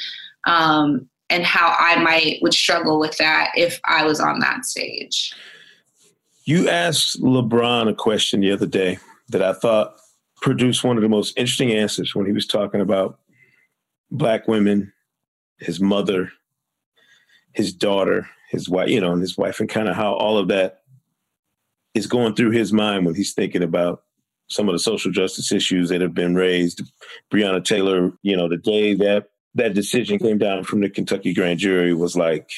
um, 0.46 1.08
and 1.30 1.44
how 1.44 1.74
i 1.78 1.96
might 2.02 2.38
would 2.42 2.54
struggle 2.54 2.98
with 2.98 3.16
that 3.18 3.50
if 3.56 3.80
i 3.84 4.04
was 4.04 4.20
on 4.20 4.38
that 4.40 4.64
stage. 4.64 5.34
You 6.44 6.68
asked 6.68 7.22
lebron 7.22 7.88
a 7.88 7.94
question 7.94 8.40
the 8.40 8.52
other 8.52 8.66
day 8.66 8.98
that 9.28 9.42
i 9.42 9.52
thought 9.52 9.96
produced 10.40 10.82
one 10.82 10.96
of 10.96 11.02
the 11.02 11.08
most 11.08 11.38
interesting 11.38 11.72
answers 11.72 12.14
when 12.14 12.26
he 12.26 12.32
was 12.32 12.46
talking 12.46 12.80
about 12.80 13.20
black 14.10 14.48
women 14.48 14.92
his 15.58 15.80
mother 15.80 16.32
his 17.52 17.72
daughter 17.72 18.28
his 18.50 18.68
wife 18.68 18.88
you 18.88 19.00
know 19.00 19.12
and 19.12 19.22
his 19.22 19.38
wife 19.38 19.60
and 19.60 19.68
kind 19.68 19.88
of 19.88 19.96
how 19.96 20.12
all 20.12 20.36
of 20.36 20.48
that 20.48 20.82
is 21.94 22.06
going 22.06 22.34
through 22.34 22.50
his 22.50 22.72
mind 22.72 23.04
when 23.04 23.14
he's 23.14 23.32
thinking 23.32 23.62
about 23.62 24.02
some 24.52 24.68
of 24.68 24.74
the 24.74 24.78
social 24.78 25.10
justice 25.10 25.52
issues 25.52 25.88
that 25.88 26.00
have 26.00 26.14
been 26.14 26.34
raised. 26.34 26.82
Breonna 27.32 27.64
Taylor, 27.64 28.12
you 28.22 28.36
know, 28.36 28.48
the 28.48 28.56
day 28.56 28.94
that 28.94 29.30
that 29.54 29.74
decision 29.74 30.18
came 30.18 30.38
down 30.38 30.64
from 30.64 30.80
the 30.80 30.90
Kentucky 30.90 31.34
grand 31.34 31.58
jury 31.58 31.94
was 31.94 32.16
like, 32.16 32.50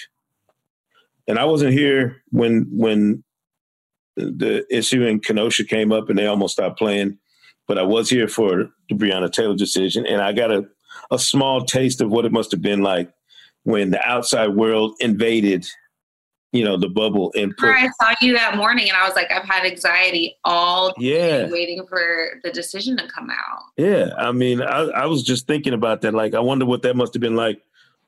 and 1.27 1.39
I 1.39 1.45
wasn't 1.45 1.73
here 1.73 2.23
when 2.31 2.69
when 2.71 3.25
the 4.17 4.65
issue 4.71 5.03
in 5.03 5.21
Kenosha 5.21 5.65
came 5.65 5.91
up 5.91 6.09
and 6.09 6.19
they 6.19 6.27
almost 6.27 6.55
stopped 6.55 6.79
playing, 6.79 7.19
but 7.67 7.79
I 7.79 7.83
was 7.83 8.11
here 8.11 8.29
for 8.29 8.71
the 8.89 8.95
Breonna 8.95 9.33
Taylor 9.33 9.57
decision, 9.57 10.07
and 10.07 10.21
I 10.21 10.33
got 10.33 10.51
a 10.51 10.67
a 11.11 11.19
small 11.19 11.65
taste 11.65 12.01
of 12.01 12.11
what 12.11 12.25
it 12.25 12.33
must 12.33 12.51
have 12.53 12.63
been 12.63 12.83
like 12.83 13.11
when 13.65 13.91
the 13.91 14.03
outside 14.03 14.49
world 14.49 14.95
invaded 15.01 15.67
you 16.55 16.63
know 16.63 16.77
the 16.77 16.89
bubble 16.89 17.33
and 17.35 17.53
I 17.59 17.89
saw 18.01 18.15
you 18.21 18.33
that 18.35 18.57
morning 18.57 18.89
and 18.89 18.97
I 18.97 19.05
was 19.05 19.17
like 19.17 19.31
I've 19.31 19.45
had 19.45 19.67
anxiety 19.67 20.37
all 20.45 20.95
yeah. 20.99 21.51
waiting 21.51 21.85
for 21.89 22.41
the 22.45 22.53
decision 22.53 22.97
to 22.97 23.09
come 23.09 23.29
out. 23.29 23.63
Yeah 23.77 24.11
I 24.17 24.31
mean 24.31 24.63
I, 24.63 24.83
I 24.83 25.07
was 25.07 25.25
just 25.25 25.49
thinking 25.49 25.75
about 25.75 26.03
that 26.03 26.15
like 26.15 26.33
I 26.33 26.41
wonder 26.41 26.65
what 26.65 26.83
that 26.83 26.95
must 26.95 27.13
have 27.15 27.21
been 27.21 27.35
like 27.35 27.61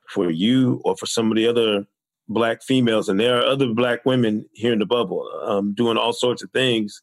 for 0.09 0.31
you 0.31 0.81
or 0.85 0.95
for 0.95 1.05
some 1.05 1.29
of 1.29 1.35
the 1.35 1.45
other 1.45 1.85
black 2.29 2.63
females 2.63 3.09
and 3.09 3.19
there 3.19 3.37
are 3.37 3.45
other 3.45 3.67
black 3.73 4.05
women 4.05 4.45
here 4.53 4.71
in 4.71 4.79
the 4.79 4.85
bubble 4.85 5.29
um, 5.43 5.73
doing 5.73 5.97
all 5.97 6.13
sorts 6.13 6.41
of 6.41 6.49
things. 6.51 7.01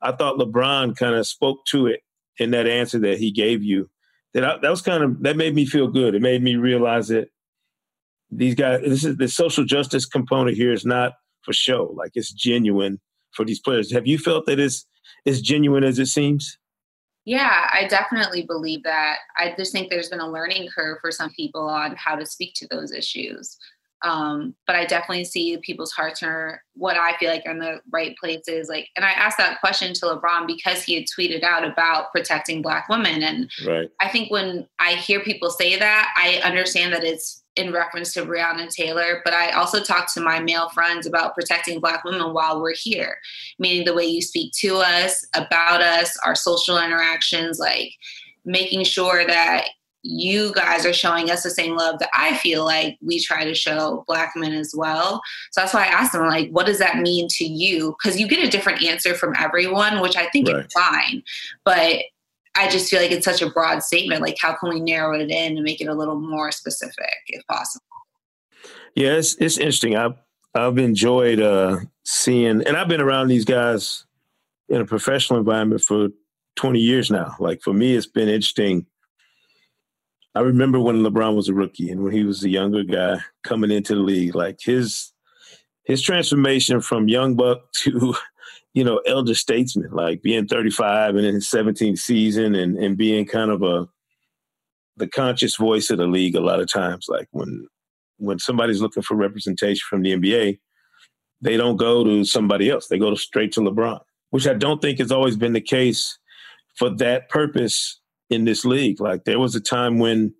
I 0.00 0.12
thought 0.12 0.38
LeBron 0.38 0.96
kind 0.96 1.16
of 1.16 1.26
spoke 1.26 1.64
to 1.66 1.88
it 1.88 2.04
in 2.38 2.52
that 2.52 2.68
answer 2.68 3.00
that 3.00 3.18
he 3.18 3.32
gave 3.32 3.64
you. 3.64 3.90
That 4.34 4.44
I, 4.44 4.58
that 4.58 4.70
was 4.70 4.82
kind 4.82 5.02
of 5.02 5.22
that 5.22 5.36
made 5.36 5.54
me 5.54 5.66
feel 5.66 5.88
good. 5.88 6.14
It 6.14 6.22
made 6.22 6.42
me 6.42 6.54
realize 6.54 7.08
that 7.08 7.30
these 8.30 8.54
guys 8.54 8.80
this 8.82 9.04
is 9.04 9.16
the 9.16 9.28
social 9.28 9.64
justice 9.64 10.06
component 10.06 10.56
here 10.56 10.72
is 10.72 10.84
not 10.84 11.12
for 11.42 11.52
show. 11.52 11.94
Like 11.96 12.12
it's 12.14 12.32
genuine 12.32 13.00
for 13.32 13.44
these 13.44 13.60
players. 13.60 13.92
Have 13.92 14.06
you 14.06 14.18
felt 14.18 14.46
that 14.46 14.58
it's 14.58 14.86
as 15.26 15.40
genuine 15.40 15.84
as 15.84 15.98
it 15.98 16.06
seems? 16.06 16.58
Yeah 17.24 17.66
i 17.72 17.86
definitely 17.88 18.42
believe 18.42 18.82
that. 18.84 19.18
I 19.36 19.54
just 19.56 19.72
think 19.72 19.90
there's 19.90 20.08
been 20.08 20.20
a 20.20 20.30
learning 20.30 20.68
curve 20.74 20.98
for 21.00 21.10
some 21.10 21.30
people 21.30 21.68
on 21.68 21.94
how 21.96 22.16
to 22.16 22.26
speak 22.26 22.54
to 22.56 22.68
those 22.70 22.92
issues. 22.92 23.58
Um, 24.02 24.54
but 24.66 24.76
I 24.76 24.84
definitely 24.84 25.24
see 25.24 25.56
people's 25.58 25.92
hearts 25.92 26.22
are 26.22 26.62
what 26.74 26.96
I 26.96 27.16
feel 27.16 27.30
like 27.30 27.42
are 27.46 27.52
in 27.52 27.58
the 27.58 27.80
right 27.90 28.16
places. 28.18 28.68
Like, 28.68 28.88
and 28.96 29.04
I 29.04 29.10
asked 29.10 29.38
that 29.38 29.60
question 29.60 29.94
to 29.94 30.06
LeBron 30.06 30.46
because 30.46 30.82
he 30.82 30.94
had 30.94 31.04
tweeted 31.06 31.42
out 31.42 31.64
about 31.64 32.12
protecting 32.12 32.62
Black 32.62 32.88
women, 32.88 33.22
and 33.22 33.50
right. 33.66 33.90
I 34.00 34.08
think 34.08 34.30
when 34.30 34.68
I 34.78 34.92
hear 34.92 35.20
people 35.20 35.50
say 35.50 35.78
that, 35.78 36.12
I 36.16 36.40
understand 36.46 36.92
that 36.92 37.04
it's 37.04 37.42
in 37.56 37.72
reference 37.72 38.12
to 38.14 38.24
Breonna 38.24 38.68
Taylor, 38.68 39.22
but 39.24 39.34
I 39.34 39.50
also 39.52 39.82
talk 39.82 40.12
to 40.14 40.20
my 40.20 40.40
male 40.40 40.68
friends 40.68 41.06
about 41.06 41.34
protecting 41.34 41.80
Black 41.80 42.04
women 42.04 42.32
while 42.32 42.60
we're 42.60 42.74
here, 42.74 43.18
meaning 43.58 43.84
the 43.84 43.94
way 43.94 44.04
you 44.04 44.22
speak 44.22 44.52
to 44.60 44.76
us, 44.76 45.26
about 45.34 45.80
us, 45.80 46.16
our 46.24 46.34
social 46.34 46.78
interactions, 46.78 47.58
like 47.58 47.92
making 48.44 48.84
sure 48.84 49.26
that 49.26 49.68
you 50.08 50.52
guys 50.54 50.86
are 50.86 50.92
showing 50.92 51.30
us 51.30 51.42
the 51.42 51.50
same 51.50 51.74
love 51.74 51.98
that 51.98 52.10
I 52.12 52.36
feel 52.36 52.64
like 52.64 52.96
we 53.02 53.20
try 53.20 53.44
to 53.44 53.54
show 53.54 54.04
black 54.06 54.34
men 54.36 54.52
as 54.52 54.72
well. 54.76 55.20
So 55.50 55.60
that's 55.60 55.74
why 55.74 55.84
I 55.84 55.88
asked 55.88 56.12
them, 56.12 56.26
like, 56.28 56.50
what 56.50 56.66
does 56.66 56.78
that 56.78 56.98
mean 56.98 57.26
to 57.30 57.44
you? 57.44 57.96
Because 57.98 58.20
you 58.20 58.28
get 58.28 58.46
a 58.46 58.50
different 58.50 58.84
answer 58.84 59.14
from 59.14 59.34
everyone, 59.36 60.00
which 60.00 60.16
I 60.16 60.28
think 60.28 60.48
right. 60.48 60.64
is 60.64 60.72
fine. 60.72 61.22
But 61.64 62.02
I 62.56 62.68
just 62.68 62.90
feel 62.90 63.00
like 63.00 63.10
it's 63.10 63.24
such 63.24 63.42
a 63.42 63.50
broad 63.50 63.82
statement. 63.82 64.22
Like, 64.22 64.36
how 64.40 64.54
can 64.54 64.70
we 64.70 64.80
narrow 64.80 65.18
it 65.18 65.30
in 65.30 65.56
and 65.56 65.62
make 65.62 65.80
it 65.80 65.88
a 65.88 65.94
little 65.94 66.20
more 66.20 66.50
specific 66.52 67.16
if 67.28 67.46
possible? 67.46 67.84
Yeah, 68.94 69.14
it's, 69.14 69.36
it's 69.36 69.58
interesting. 69.58 69.96
I've, 69.96 70.14
I've 70.54 70.78
enjoyed 70.78 71.40
uh, 71.40 71.80
seeing, 72.04 72.62
and 72.66 72.76
I've 72.76 72.88
been 72.88 73.00
around 73.00 73.28
these 73.28 73.44
guys 73.44 74.06
in 74.68 74.80
a 74.80 74.86
professional 74.86 75.38
environment 75.38 75.82
for 75.82 76.08
20 76.56 76.78
years 76.80 77.10
now. 77.10 77.36
Like, 77.38 77.60
for 77.62 77.74
me, 77.74 77.94
it's 77.94 78.06
been 78.06 78.28
interesting 78.28 78.86
I 80.36 80.40
remember 80.40 80.78
when 80.78 81.02
LeBron 81.02 81.34
was 81.34 81.48
a 81.48 81.54
rookie 81.54 81.90
and 81.90 82.04
when 82.04 82.12
he 82.12 82.22
was 82.22 82.44
a 82.44 82.50
younger 82.50 82.84
guy 82.84 83.16
coming 83.42 83.70
into 83.70 83.94
the 83.94 84.02
league, 84.02 84.34
like 84.34 84.58
his 84.60 85.14
his 85.84 86.02
transformation 86.02 86.82
from 86.82 87.08
young 87.08 87.36
buck 87.36 87.72
to 87.76 88.14
you 88.76 88.84
know 88.84 89.00
elder 89.06 89.34
statesman, 89.34 89.90
like 89.90 90.20
being 90.20 90.46
35 90.46 91.16
and 91.16 91.24
in 91.24 91.34
his 91.34 91.48
17th 91.48 91.98
season 91.98 92.54
and 92.54 92.76
and 92.76 92.98
being 92.98 93.24
kind 93.24 93.50
of 93.50 93.62
a 93.62 93.88
the 94.98 95.08
conscious 95.08 95.56
voice 95.56 95.88
of 95.90 95.96
the 95.96 96.06
league 96.06 96.36
a 96.36 96.40
lot 96.40 96.60
of 96.60 96.70
times. 96.70 97.06
Like 97.08 97.26
when 97.30 97.66
when 98.18 98.38
somebody's 98.38 98.82
looking 98.82 99.02
for 99.02 99.14
representation 99.14 99.80
from 99.88 100.02
the 100.02 100.12
NBA, 100.12 100.58
they 101.40 101.56
don't 101.56 101.78
go 101.78 102.04
to 102.04 102.22
somebody 102.24 102.68
else; 102.68 102.88
they 102.88 102.98
go 102.98 103.14
straight 103.14 103.50
to 103.52 103.60
LeBron, 103.60 104.00
which 104.28 104.46
I 104.46 104.52
don't 104.52 104.82
think 104.82 104.98
has 104.98 105.10
always 105.10 105.38
been 105.38 105.54
the 105.54 105.60
case 105.62 106.18
for 106.76 106.90
that 106.96 107.30
purpose 107.30 107.98
in 108.28 108.44
this 108.44 108.66
league. 108.66 109.00
Like 109.00 109.24
there 109.24 109.40
was 109.40 109.54
a 109.54 109.60
time 109.60 109.98
when 109.98 110.34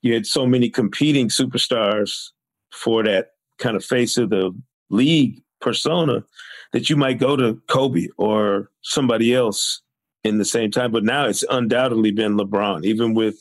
you 0.00 0.14
had 0.14 0.24
so 0.24 0.46
many 0.46 0.70
competing 0.70 1.28
superstars 1.28 2.30
for 2.72 3.04
that 3.04 3.32
kind 3.58 3.76
of 3.76 3.84
face 3.84 4.16
of 4.16 4.30
the 4.30 4.58
league 4.88 5.42
persona 5.60 6.24
that 6.72 6.90
you 6.90 6.96
might 6.96 7.18
go 7.18 7.36
to 7.36 7.60
Kobe 7.68 8.08
or 8.16 8.70
somebody 8.82 9.34
else 9.34 9.82
in 10.24 10.38
the 10.38 10.44
same 10.44 10.70
time. 10.70 10.90
But 10.92 11.04
now 11.04 11.26
it's 11.26 11.44
undoubtedly 11.50 12.10
been 12.10 12.36
LeBron, 12.36 12.84
even 12.84 13.14
with 13.14 13.36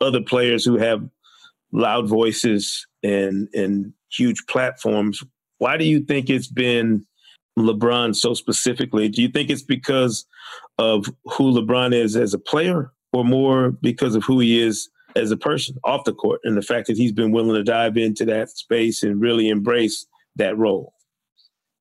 other 0.00 0.20
players 0.20 0.64
who 0.64 0.78
have 0.78 1.08
loud 1.72 2.08
voices 2.08 2.86
and 3.02 3.48
and 3.54 3.92
huge 4.10 4.44
platforms. 4.46 5.22
Why 5.58 5.76
do 5.76 5.84
you 5.84 6.00
think 6.00 6.30
it's 6.30 6.48
been 6.48 7.06
LeBron 7.58 8.16
so 8.16 8.34
specifically? 8.34 9.08
Do 9.08 9.22
you 9.22 9.28
think 9.28 9.50
it's 9.50 9.62
because 9.62 10.26
of 10.78 11.06
who 11.24 11.52
LeBron 11.52 11.94
is 11.94 12.16
as 12.16 12.32
a 12.34 12.38
player, 12.38 12.92
or 13.12 13.24
more 13.24 13.70
because 13.70 14.14
of 14.14 14.24
who 14.24 14.40
he 14.40 14.60
is 14.60 14.88
as 15.16 15.30
a 15.30 15.36
person 15.36 15.76
off 15.84 16.04
the 16.04 16.14
court 16.14 16.40
and 16.44 16.56
the 16.56 16.62
fact 16.62 16.86
that 16.86 16.96
he's 16.96 17.12
been 17.12 17.32
willing 17.32 17.54
to 17.54 17.64
dive 17.64 17.96
into 17.96 18.24
that 18.24 18.48
space 18.48 19.02
and 19.02 19.20
really 19.20 19.48
embrace 19.48 20.06
that 20.36 20.56
role? 20.56 20.94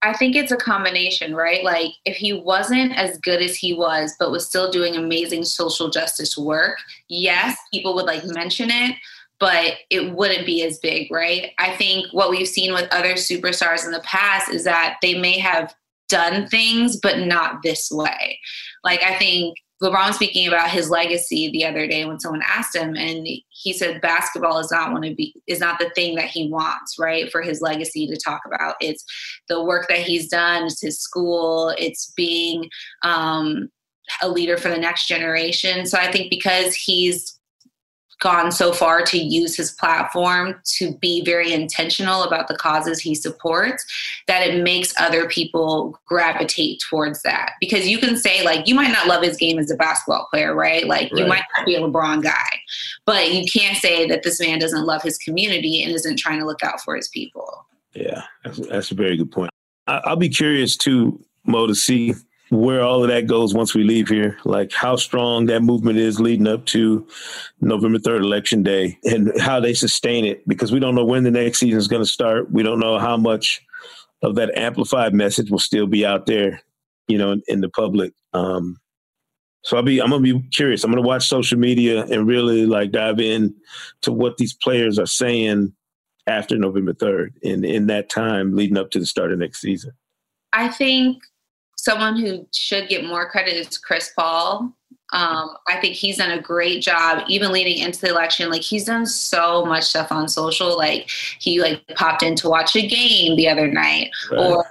I 0.02 0.14
think 0.14 0.36
it's 0.36 0.52
a 0.52 0.58
combination, 0.58 1.36
right? 1.36 1.64
Like 1.64 1.92
if 2.06 2.16
he 2.16 2.34
wasn't 2.34 2.98
as 2.98 3.18
good 3.18 3.42
as 3.42 3.56
he 3.56 3.74
was, 3.74 4.16
but 4.18 4.32
was 4.32 4.46
still 4.46 4.72
doing 4.72 4.96
amazing 4.96 5.44
social 5.44 5.90
justice 5.90 6.38
work, 6.38 6.78
yes, 7.10 7.58
people 7.74 7.94
would 7.96 8.06
like 8.06 8.24
mention 8.26 8.70
it, 8.72 8.96
but 9.40 9.74
it 9.90 10.14
wouldn't 10.14 10.46
be 10.46 10.64
as 10.64 10.80
big, 10.80 11.12
right? 11.12 11.52
I 11.58 11.76
think 11.76 12.08
what 12.14 12.30
we've 12.30 12.48
seen 12.48 12.74
with 12.74 12.88
other 12.92 13.14
superstars 13.14 13.86
in 13.86 13.92
the 13.92 14.02
past 14.02 14.50
is 14.50 14.64
that 14.64 14.98
they 15.02 15.20
may 15.20 15.38
have 15.38 15.76
done 16.08 16.48
things, 16.48 16.98
but 16.98 17.20
not 17.20 17.62
this 17.62 17.92
way. 17.92 18.40
Like 18.84 19.04
I 19.04 19.16
think 19.16 19.58
LeBron 19.82 20.14
speaking 20.14 20.48
about 20.48 20.70
his 20.70 20.90
legacy 20.90 21.50
the 21.52 21.66
other 21.66 21.88
day 21.88 22.04
when 22.04 22.20
someone 22.20 22.44
asked 22.46 22.76
him, 22.76 22.96
and 22.96 23.26
he 23.26 23.74
said 23.74 24.02
basketball 24.02 24.60
is 24.60 24.72
not 24.72 24.92
want 24.92 25.06
to 25.06 25.16
be 25.16 25.34
is 25.48 25.60
not 25.60 25.80
the 25.80 25.90
thing 25.92 26.16
that 26.16 26.26
he 26.26 26.50
wants, 26.50 26.98
right? 27.00 27.32
For 27.32 27.42
his 27.42 27.62
legacy 27.62 28.06
to 28.08 28.18
talk 28.18 28.42
about, 28.46 28.76
it's 28.82 29.06
the 29.48 29.64
work 29.64 29.88
that 29.88 30.00
he's 30.00 30.28
done, 30.28 30.66
it's 30.66 30.82
his 30.82 31.00
school, 31.00 31.74
it's 31.78 32.12
being 32.18 32.70
um, 33.04 33.70
a 34.22 34.28
leader 34.28 34.58
for 34.58 34.70
the 34.70 34.78
next 34.78 35.08
generation. 35.08 35.86
So 35.86 35.98
I 35.98 36.12
think 36.12 36.30
because 36.30 36.76
he's 36.76 37.39
gone 38.20 38.52
so 38.52 38.74
far 38.74 39.02
to 39.04 39.18
use 39.18 39.56
his 39.56 39.72
platform 39.72 40.60
to 40.64 40.94
be 40.96 41.24
very 41.24 41.54
intentional 41.54 42.24
about 42.24 42.48
the 42.48 42.56
causes 42.56 43.00
he 43.00 43.16
supports 43.16 43.86
that 44.28 44.46
it 44.46 44.64
makes 44.64 44.94
other 45.00 45.28
people 45.28 45.98
gravitate 46.06 46.82
towards 46.90 47.22
that. 47.24 47.54
Because 47.60 47.88
you 47.88 47.98
can 47.98 48.18
say 48.18 48.44
like 48.44 48.68
you 48.68 48.76
might 48.76 48.92
not 48.92 49.08
love 49.08 49.24
his 49.24 49.38
game 49.38 49.58
as 49.58 49.72
a 49.72 49.76
basketball 49.76 50.28
player 50.30 50.54
right? 50.54 50.88
Like 50.88 51.12
right. 51.12 51.20
you 51.20 51.28
might 51.28 51.44
not 51.58 51.66
be 51.66 51.76
a 51.76 51.80
lebron 51.80 52.22
guy. 52.22 52.50
But 53.06 53.34
you 53.34 53.46
can't 53.52 53.78
say 53.78 54.08
that 54.08 54.24
this 54.24 54.40
man 54.40 54.60
doesn't 54.60 54.86
love 54.86 55.02
his 55.02 55.18
community 55.18 55.84
and 55.84 55.94
isn't 55.94 56.20
trying 56.20 56.40
to 56.40 56.46
look 56.46 56.64
out 56.64 56.82
for 56.82 56.96
his 56.96 57.08
people. 57.08 57.66
Yeah 57.94 58.24
that's, 58.44 58.68
that's 58.68 58.92
a 58.92 58.96
very 58.96 59.18
good 59.18 59.32
point. 59.32 59.52
I, 59.88 60.02
i'll 60.06 60.16
be 60.16 60.30
curious 60.30 60.76
too 60.76 61.24
mo 61.46 61.68
to 61.68 61.76
see 61.76 62.14
where 62.50 62.82
all 62.82 63.04
of 63.04 63.10
that 63.10 63.28
goes 63.28 63.54
once 63.54 63.76
we 63.76 63.84
leave 63.84 64.10
here, 64.10 64.38
like 64.44 64.72
how 64.72 64.96
strong 64.96 65.46
that 65.46 65.62
movement 65.62 65.98
is 65.98 66.20
leading 66.20 66.48
up 66.48 66.66
to 66.68 67.08
November 67.62 68.00
3rd, 68.00 68.22
election 68.22 68.64
day, 68.64 68.98
and 69.04 69.32
how 69.40 69.60
they 69.60 69.74
sustain 69.74 70.26
it 70.26 70.48
because 70.48 70.72
we 70.72 70.80
don't 70.80 70.96
know 70.96 71.06
when 71.06 71.24
the 71.24 71.32
next 71.32 71.60
season 71.60 71.78
is 71.78 71.88
going 71.88 72.02
to 72.02 72.10
start. 72.10 72.52
We 72.52 72.64
don't 72.64 72.80
know 72.80 72.98
how 72.98 73.18
much 73.18 73.62
of 74.22 74.36
that 74.36 74.58
amplified 74.58 75.14
message 75.14 75.52
will 75.52 75.60
still 75.60 75.88
be 75.88 76.06
out 76.06 76.26
there, 76.26 76.62
you 77.08 77.18
know, 77.18 77.32
in, 77.32 77.44
in 77.48 77.62
the 77.62 77.70
public. 77.70 78.14
Um, 78.34 78.78
so 79.64 79.78
I'll 79.78 79.84
be, 79.84 80.02
I'm 80.02 80.10
gonna 80.10 80.22
be 80.22 80.40
curious. 80.52 80.84
I'm 80.84 80.92
gonna 80.92 81.02
watch 81.02 81.28
social 81.28 81.60
media 81.60 82.06
and 82.06 82.28
really 82.28 82.66
like 82.66 82.92
dive 82.92 83.20
in 83.20 83.54
to 84.02 84.12
what 84.12 84.38
these 84.38 84.54
players 84.54 84.98
are 84.98 85.06
saying 85.06 85.74
after 86.28 86.58
November 86.58 86.94
3rd 86.94 87.32
and 87.44 87.66
in 87.66 87.88
that 87.88 88.10
time 88.10 88.56
leading 88.56 88.78
up 88.78 88.92
to 88.92 89.00
the 89.00 89.06
start 89.06 89.32
of 89.32 89.40
next 89.40 89.60
season. 89.62 89.92
I 90.54 90.70
think 90.70 91.22
someone 91.84 92.18
who 92.18 92.46
should 92.54 92.90
get 92.90 93.06
more 93.06 93.30
credit 93.30 93.56
is 93.56 93.78
Chris 93.78 94.12
Paul. 94.18 94.74
Um, 95.12 95.56
I 95.68 95.80
think 95.82 95.96
he's 95.96 96.18
done 96.18 96.32
a 96.32 96.42
great 96.42 96.84
job, 96.84 97.24
even 97.28 97.52
leading 97.52 97.80
into 97.80 98.00
the 98.02 98.10
election. 98.10 98.50
Like 98.50 98.62
he's 98.62 98.86
done 98.86 99.06
so 99.06 99.66
much 99.66 99.86
stuff 99.86 100.12
on 100.12 100.28
social. 100.28 100.78
Like 100.78 101.10
he 101.40 101.62
like 101.62 101.82
popped 101.96 102.22
in 102.22 102.36
to 102.36 102.50
watch 102.50 102.76
a 102.76 102.86
game 102.86 103.36
the 103.36 103.50
other 103.50 103.68
night, 103.68 104.12
right. 104.32 104.40
or 104.40 104.66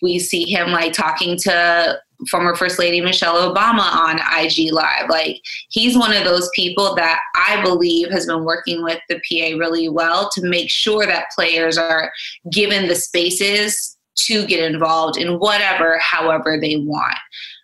we 0.00 0.18
see 0.18 0.44
him 0.44 0.70
like 0.70 0.92
talking 0.92 1.36
to 1.40 2.00
former 2.30 2.54
First 2.54 2.78
Lady 2.78 3.00
Michelle 3.00 3.52
Obama 3.52 3.80
on 3.80 4.20
IG 4.38 4.72
Live. 4.72 5.10
Like 5.10 5.42
he's 5.68 5.98
one 5.98 6.14
of 6.14 6.24
those 6.24 6.48
people 6.54 6.94
that 6.94 7.20
I 7.34 7.60
believe 7.62 8.10
has 8.10 8.26
been 8.26 8.44
working 8.44 8.82
with 8.82 9.00
the 9.08 9.16
PA 9.16 9.58
really 9.58 9.88
well 9.88 10.30
to 10.30 10.48
make 10.48 10.70
sure 10.70 11.04
that 11.04 11.26
players 11.34 11.76
are 11.76 12.10
given 12.50 12.88
the 12.88 12.94
spaces 12.94 13.98
to 14.16 14.46
get 14.46 14.60
involved 14.60 15.18
in 15.18 15.38
whatever, 15.38 15.98
however 15.98 16.58
they 16.60 16.76
want. 16.76 17.18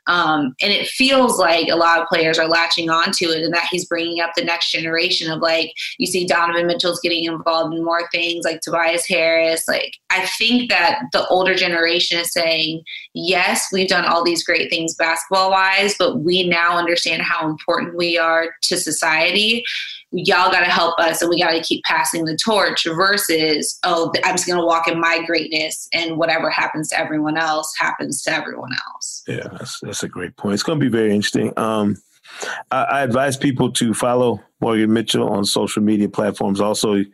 Um, 0.08 0.54
and 0.62 0.72
it 0.72 0.88
feels 0.88 1.38
like 1.38 1.68
a 1.68 1.76
lot 1.76 2.00
of 2.00 2.08
players 2.08 2.38
are 2.38 2.48
latching 2.48 2.88
onto 2.88 3.28
it 3.28 3.42
and 3.42 3.52
that 3.52 3.68
he's 3.70 3.84
bringing 3.84 4.22
up 4.22 4.30
the 4.34 4.44
next 4.44 4.70
generation 4.70 5.30
of 5.30 5.40
like, 5.40 5.70
you 5.98 6.06
see 6.06 6.26
Donovan 6.26 6.66
Mitchell's 6.66 7.00
getting 7.00 7.24
involved 7.24 7.74
in 7.74 7.84
more 7.84 8.08
things 8.08 8.44
like 8.44 8.62
Tobias 8.62 9.06
Harris. 9.06 9.68
Like, 9.68 9.92
I 10.08 10.26
think 10.38 10.70
that 10.70 11.02
the 11.12 11.26
older 11.28 11.54
generation 11.54 12.18
is 12.18 12.32
saying, 12.32 12.82
yes, 13.12 13.66
we've 13.70 13.88
done 13.88 14.06
all 14.06 14.24
these 14.24 14.44
great 14.44 14.70
things 14.70 14.94
basketball 14.94 15.50
wise, 15.50 15.94
but 15.98 16.20
we 16.20 16.48
now 16.48 16.78
understand 16.78 17.20
how 17.20 17.46
important 17.46 17.94
we 17.94 18.16
are 18.16 18.48
to 18.62 18.78
society 18.78 19.62
y'all 20.10 20.50
got 20.50 20.60
to 20.60 20.70
help 20.70 20.98
us 20.98 21.20
and 21.20 21.28
we 21.28 21.40
got 21.40 21.50
to 21.50 21.60
keep 21.60 21.82
passing 21.84 22.24
the 22.24 22.36
torch 22.36 22.84
versus 22.84 23.78
oh 23.84 24.10
i'm 24.24 24.34
just 24.34 24.46
going 24.46 24.58
to 24.58 24.64
walk 24.64 24.88
in 24.88 24.98
my 24.98 25.22
greatness 25.26 25.86
and 25.92 26.16
whatever 26.16 26.48
happens 26.48 26.88
to 26.88 26.98
everyone 26.98 27.36
else 27.36 27.72
happens 27.78 28.22
to 28.22 28.32
everyone 28.32 28.70
else 28.88 29.22
yeah 29.28 29.46
that's, 29.52 29.78
that's 29.80 30.02
a 30.02 30.08
great 30.08 30.34
point 30.36 30.54
it's 30.54 30.62
going 30.62 30.80
to 30.80 30.84
be 30.84 30.90
very 30.90 31.14
interesting 31.14 31.52
um, 31.58 31.94
I, 32.70 32.82
I 32.84 33.02
advise 33.02 33.36
people 33.36 33.72
to 33.72 33.94
follow 33.94 34.40
Morgann 34.62 34.90
Mitchell 34.90 35.28
on 35.28 35.44
social 35.44 35.82
media 35.82 36.08
platforms. 36.08 36.60
Also, 36.60 37.04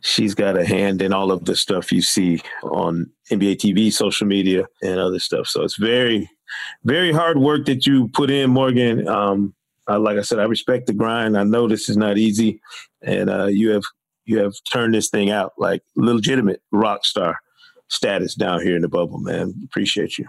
she's 0.00 0.34
got 0.34 0.58
a 0.58 0.64
hand 0.64 1.02
in 1.02 1.12
all 1.12 1.32
of 1.32 1.44
the 1.44 1.56
stuff 1.56 1.92
you 1.92 2.02
see 2.02 2.40
on 2.62 3.10
NBA 3.30 3.56
TV, 3.56 3.92
social 3.92 4.26
media, 4.26 4.66
and 4.82 4.98
other 4.98 5.18
stuff. 5.18 5.46
So 5.46 5.62
it's 5.62 5.76
very, 5.76 6.28
very 6.84 7.12
hard 7.12 7.38
work 7.38 7.66
that 7.66 7.86
you 7.86 8.08
put 8.08 8.30
in, 8.30 8.50
Morgann. 8.50 9.08
Um, 9.08 9.54
uh, 9.90 9.98
like 9.98 10.18
I 10.18 10.22
said, 10.22 10.38
I 10.38 10.44
respect 10.44 10.86
the 10.86 10.92
grind. 10.92 11.36
I 11.36 11.42
know 11.42 11.66
this 11.66 11.88
is 11.88 11.96
not 11.96 12.18
easy, 12.18 12.60
and 13.02 13.28
uh, 13.28 13.46
you 13.46 13.70
have 13.70 13.82
you 14.24 14.38
have 14.38 14.54
turned 14.70 14.94
this 14.94 15.10
thing 15.10 15.30
out 15.30 15.52
like 15.58 15.82
legitimate 15.96 16.62
rock 16.70 17.04
star 17.04 17.36
status 17.88 18.34
down 18.34 18.62
here 18.62 18.76
in 18.76 18.82
the 18.82 18.88
bubble, 18.88 19.18
man. 19.18 19.54
Appreciate 19.64 20.18
you. 20.18 20.26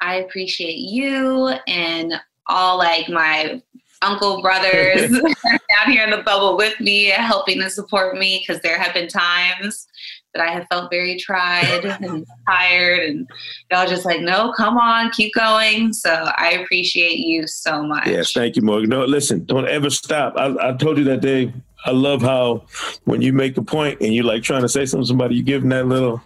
I 0.00 0.16
appreciate 0.16 0.78
you 0.78 1.48
and 1.66 2.14
all 2.46 2.78
like 2.78 3.08
my 3.10 3.62
uncle 4.00 4.40
brothers 4.40 5.10
down 5.44 5.92
here 5.92 6.04
in 6.04 6.10
the 6.10 6.22
bubble 6.24 6.56
with 6.56 6.80
me, 6.80 7.06
helping 7.06 7.60
to 7.60 7.68
support 7.68 8.16
me 8.16 8.42
because 8.42 8.62
there 8.62 8.78
have 8.78 8.94
been 8.94 9.08
times 9.08 9.86
that 10.34 10.46
I 10.46 10.52
have 10.52 10.66
felt 10.70 10.90
very 10.90 11.16
tried 11.18 11.84
and 12.02 12.26
tired, 12.48 13.00
and 13.00 13.28
y'all 13.70 13.86
just 13.86 14.04
like, 14.04 14.20
no, 14.20 14.52
come 14.56 14.78
on, 14.78 15.10
keep 15.10 15.34
going. 15.34 15.92
So 15.92 16.10
I 16.36 16.52
appreciate 16.62 17.18
you 17.18 17.46
so 17.46 17.82
much. 17.82 18.06
Yes, 18.06 18.32
thank 18.32 18.56
you, 18.56 18.62
Morgann. 18.62 18.88
No, 18.88 19.04
listen, 19.04 19.44
don't 19.44 19.68
ever 19.68 19.90
stop. 19.90 20.34
I, 20.36 20.70
I 20.70 20.72
told 20.72 20.98
you 20.98 21.04
that 21.04 21.20
day. 21.20 21.52
I 21.86 21.92
love 21.92 22.20
how 22.20 22.66
when 23.04 23.22
you 23.22 23.32
make 23.32 23.56
a 23.56 23.62
point 23.62 24.02
and 24.02 24.12
you're 24.12 24.24
like 24.24 24.42
trying 24.42 24.60
to 24.60 24.68
say 24.68 24.84
something 24.84 25.04
to 25.04 25.08
somebody, 25.08 25.36
you 25.36 25.42
give 25.42 25.62
them 25.62 25.70
that 25.70 25.86
little 25.86 26.20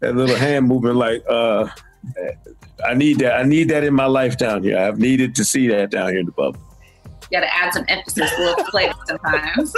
that 0.00 0.16
little 0.16 0.36
hand 0.36 0.66
movement, 0.66 0.96
like, 0.96 1.24
uh, 1.28 1.68
I 2.86 2.94
need 2.94 3.18
that. 3.18 3.34
I 3.38 3.42
need 3.42 3.68
that 3.70 3.84
in 3.84 3.94
my 3.94 4.06
life 4.06 4.38
down 4.38 4.62
here. 4.62 4.78
I've 4.78 4.98
needed 4.98 5.34
to 5.36 5.44
see 5.44 5.68
that 5.68 5.90
down 5.90 6.10
here 6.10 6.20
in 6.20 6.26
the 6.26 6.32
bubble. 6.32 6.60
You 7.30 7.40
got 7.40 7.40
to 7.40 7.54
add 7.54 7.74
some 7.74 7.84
emphasis, 7.88 8.32
a 8.38 8.40
little 8.40 8.64
flavor 8.66 8.94
sometimes. 9.06 9.74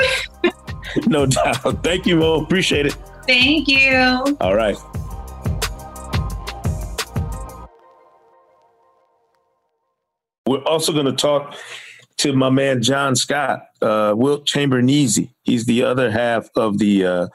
no 1.06 1.26
doubt. 1.26 1.82
Thank 1.82 2.06
you, 2.06 2.16
Mo. 2.16 2.42
Appreciate 2.42 2.86
it. 2.86 2.96
Thank 3.26 3.68
you. 3.68 4.36
All 4.40 4.54
right. 4.54 4.76
We're 10.46 10.64
also 10.64 10.92
going 10.92 11.06
to 11.06 11.12
talk 11.12 11.54
to 12.18 12.32
my 12.32 12.50
man 12.50 12.82
John 12.82 13.14
Scott, 13.16 13.62
uh, 13.80 14.14
Wilt 14.16 14.46
Chamberneezy. 14.46 15.30
He's 15.42 15.64
the 15.66 15.84
other 15.84 16.10
half 16.10 16.48
of 16.56 16.78
the 16.78 17.06
uh, 17.06 17.26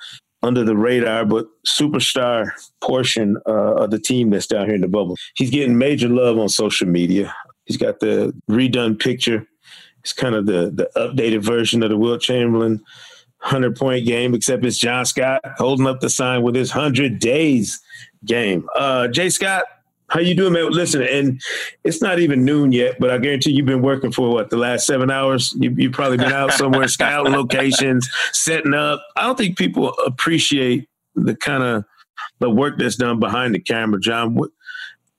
under 0.43 0.63
the 0.63 0.75
radar 0.75 1.25
but 1.25 1.47
superstar 1.65 2.51
portion 2.81 3.37
uh, 3.47 3.75
of 3.75 3.91
the 3.91 3.99
team 3.99 4.29
that's 4.29 4.47
down 4.47 4.65
here 4.65 4.75
in 4.75 4.81
the 4.81 4.87
bubble. 4.87 5.15
He's 5.35 5.49
getting 5.49 5.77
major 5.77 6.07
love 6.07 6.37
on 6.37 6.49
social 6.49 6.87
media. 6.87 7.33
He's 7.65 7.77
got 7.77 7.99
the 7.99 8.33
redone 8.49 8.99
picture. 8.99 9.47
It's 10.01 10.13
kind 10.13 10.35
of 10.35 10.45
the 10.45 10.71
the 10.71 10.89
updated 10.95 11.41
version 11.41 11.81
of 11.81 11.89
the 11.89 11.97
Wilt 11.97 12.21
Chamberlain 12.21 12.83
hundred 13.45 13.75
point 13.75 14.05
game, 14.05 14.33
except 14.33 14.65
it's 14.65 14.77
John 14.77 15.05
Scott 15.05 15.41
holding 15.57 15.85
up 15.85 15.99
the 15.99 16.09
sign 16.09 16.41
with 16.41 16.55
his 16.55 16.71
hundred 16.71 17.19
days 17.19 17.79
game. 18.25 18.67
Uh, 18.75 19.07
Jay 19.07 19.29
Scott, 19.29 19.65
how 20.09 20.19
you 20.19 20.33
doing, 20.33 20.53
man? 20.53 20.71
Listen, 20.71 21.03
and 21.03 21.39
it's 21.83 22.01
not 22.01 22.19
even 22.19 22.43
noon 22.43 22.71
yet, 22.71 22.99
but 22.99 23.11
I 23.11 23.19
guarantee 23.19 23.51
you've 23.51 23.67
been 23.67 23.83
working 23.83 24.11
for 24.11 24.31
what 24.31 24.49
the 24.49 24.57
last 24.57 24.87
seven 24.87 25.11
hours. 25.11 25.53
You, 25.59 25.75
have 25.83 25.91
probably 25.91 26.17
been 26.17 26.33
out 26.33 26.53
somewhere 26.53 26.87
scouting 26.89 27.33
locations, 27.33 28.09
setting 28.31 28.73
up. 28.73 29.05
I 29.15 29.23
don't 29.23 29.37
think 29.37 29.57
people 29.57 29.93
appreciate 30.05 30.89
the 31.13 31.35
kind 31.35 31.63
of 31.63 31.85
the 32.39 32.49
work 32.49 32.79
that's 32.79 32.95
done 32.95 33.19
behind 33.19 33.53
the 33.53 33.59
camera, 33.59 33.99
John. 33.99 34.33
What, 34.33 34.49